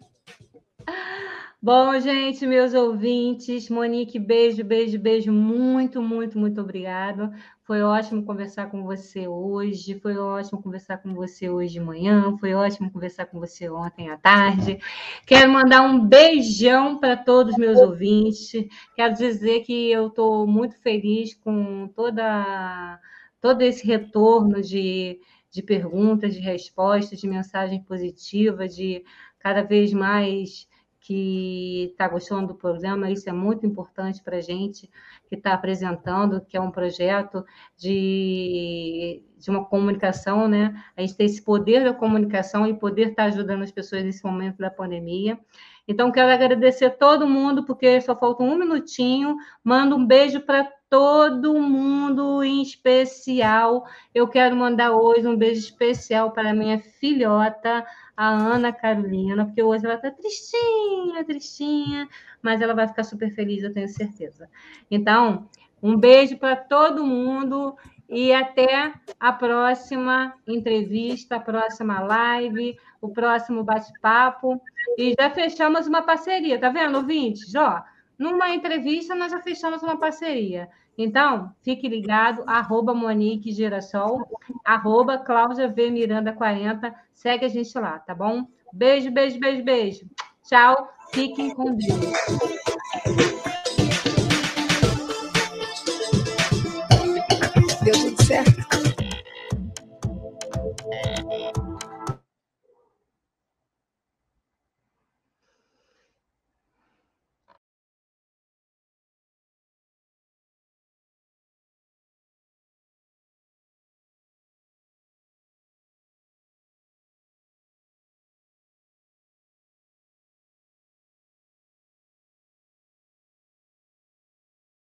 Bom, 1.64 1.96
gente, 2.01 2.44
meus 2.44 2.75
ouvintes, 2.75 3.70
Monique, 3.70 4.18
beijo, 4.18 4.64
beijo, 4.64 4.98
beijo, 4.98 5.31
muito, 5.33 6.03
muito, 6.03 6.37
muito 6.37 6.61
obrigado. 6.61 7.31
Foi 7.62 7.83
ótimo 7.83 8.25
conversar 8.25 8.68
com 8.68 8.83
você 8.83 9.29
hoje, 9.29 9.94
foi 10.01 10.18
ótimo 10.18 10.61
conversar 10.61 10.98
com 10.98 11.14
você 11.14 11.48
hoje 11.48 11.75
de 11.75 11.81
manhã, 11.81 12.37
foi 12.38 12.53
ótimo 12.53 12.90
conversar 12.90 13.27
com 13.27 13.38
você 13.38 13.70
ontem 13.70 14.11
à 14.11 14.16
tarde. 14.16 14.81
Quero 15.25 15.53
mandar 15.53 15.83
um 15.83 16.05
beijão 16.05 16.98
para 16.98 17.16
todos 17.16 17.53
os 17.53 17.59
meus 17.61 17.79
ouvintes. 17.79 18.51
Quero 18.96 19.14
dizer 19.14 19.61
que 19.61 19.88
eu 19.88 20.09
estou 20.09 20.44
muito 20.48 20.77
feliz 20.81 21.33
com 21.33 21.87
toda, 21.94 22.98
todo 23.40 23.62
esse 23.62 23.87
retorno 23.87 24.61
de, 24.61 25.20
de 25.48 25.62
perguntas, 25.62 26.35
de 26.35 26.40
respostas, 26.40 27.20
de 27.20 27.29
mensagem 27.29 27.81
positiva, 27.85 28.66
de 28.66 29.05
cada 29.38 29.62
vez 29.62 29.92
mais 29.92 30.66
que 31.02 31.88
está 31.90 32.06
gostando 32.06 32.48
do 32.48 32.54
programa, 32.54 33.10
isso 33.10 33.28
é 33.28 33.32
muito 33.32 33.66
importante 33.66 34.22
para 34.22 34.36
a 34.36 34.40
gente 34.40 34.88
que 35.28 35.34
está 35.34 35.52
apresentando, 35.52 36.40
que 36.40 36.56
é 36.56 36.60
um 36.60 36.70
projeto 36.70 37.44
de, 37.76 39.20
de 39.36 39.50
uma 39.50 39.64
comunicação, 39.64 40.46
né? 40.46 40.80
A 40.96 41.00
gente 41.00 41.16
tem 41.16 41.26
esse 41.26 41.42
poder 41.42 41.82
da 41.82 41.92
comunicação 41.92 42.68
e 42.68 42.78
poder 42.78 43.08
estar 43.08 43.24
tá 43.24 43.28
ajudando 43.28 43.62
as 43.62 43.72
pessoas 43.72 44.04
nesse 44.04 44.24
momento 44.24 44.58
da 44.58 44.70
pandemia. 44.70 45.38
Então, 45.86 46.12
quero 46.12 46.30
agradecer 46.30 46.86
a 46.86 46.90
todo 46.90 47.26
mundo, 47.26 47.64
porque 47.64 48.00
só 48.00 48.16
falta 48.16 48.42
um 48.42 48.56
minutinho. 48.56 49.36
Mando 49.64 49.96
um 49.96 50.06
beijo 50.06 50.40
para 50.40 50.70
todo 50.88 51.58
mundo, 51.58 52.42
em 52.44 52.62
especial. 52.62 53.84
Eu 54.14 54.28
quero 54.28 54.54
mandar 54.54 54.92
hoje 54.92 55.26
um 55.26 55.36
beijo 55.36 55.60
especial 55.60 56.30
para 56.30 56.52
minha 56.52 56.78
filhota, 56.78 57.84
a 58.16 58.28
Ana 58.28 58.72
Carolina, 58.72 59.44
porque 59.46 59.62
hoje 59.62 59.84
ela 59.84 59.94
está 59.94 60.10
tristinha, 60.10 61.24
tristinha, 61.24 62.08
mas 62.42 62.60
ela 62.60 62.74
vai 62.74 62.86
ficar 62.86 63.04
super 63.04 63.34
feliz, 63.34 63.62
eu 63.62 63.72
tenho 63.72 63.88
certeza. 63.88 64.48
Então, 64.90 65.48
um 65.82 65.96
beijo 65.96 66.36
para 66.36 66.54
todo 66.54 67.04
mundo 67.04 67.74
e 68.12 68.31
até 68.31 68.92
a 69.18 69.33
próxima 69.33 70.35
entrevista, 70.46 71.37
a 71.37 71.40
próxima 71.40 71.98
live, 72.01 72.77
o 73.01 73.09
próximo 73.09 73.64
bate-papo. 73.64 74.61
E 74.98 75.14
já 75.18 75.31
fechamos 75.31 75.87
uma 75.87 76.03
parceria, 76.03 76.61
tá 76.61 76.68
vendo, 76.68 76.98
ouvintes? 76.98 77.55
Ó, 77.55 77.83
numa 78.18 78.51
entrevista 78.55 79.14
nós 79.14 79.33
já 79.33 79.40
fechamos 79.40 79.83
uma 79.83 79.98
parceria. 79.98 80.68
Então, 80.96 81.55
fique 81.62 81.88
ligado, 81.88 82.44
arroba 82.46 82.92
Monique 82.92 83.51
Girassol, 83.51 84.29
arroba 84.62 85.16
Cláudia 85.16 85.66
V 85.66 85.90
Miranda 85.90 86.35
40, 86.35 86.94
segue 87.14 87.46
a 87.46 87.48
gente 87.48 87.77
lá, 87.79 87.98
tá 87.98 88.14
bom? 88.14 88.46
Beijo, 88.70 89.11
beijo, 89.11 89.40
beijo, 89.40 89.64
beijo. 89.64 90.07
Tchau, 90.44 90.92
fiquem 91.14 91.55
com 91.55 91.75
Deus. 91.75 93.51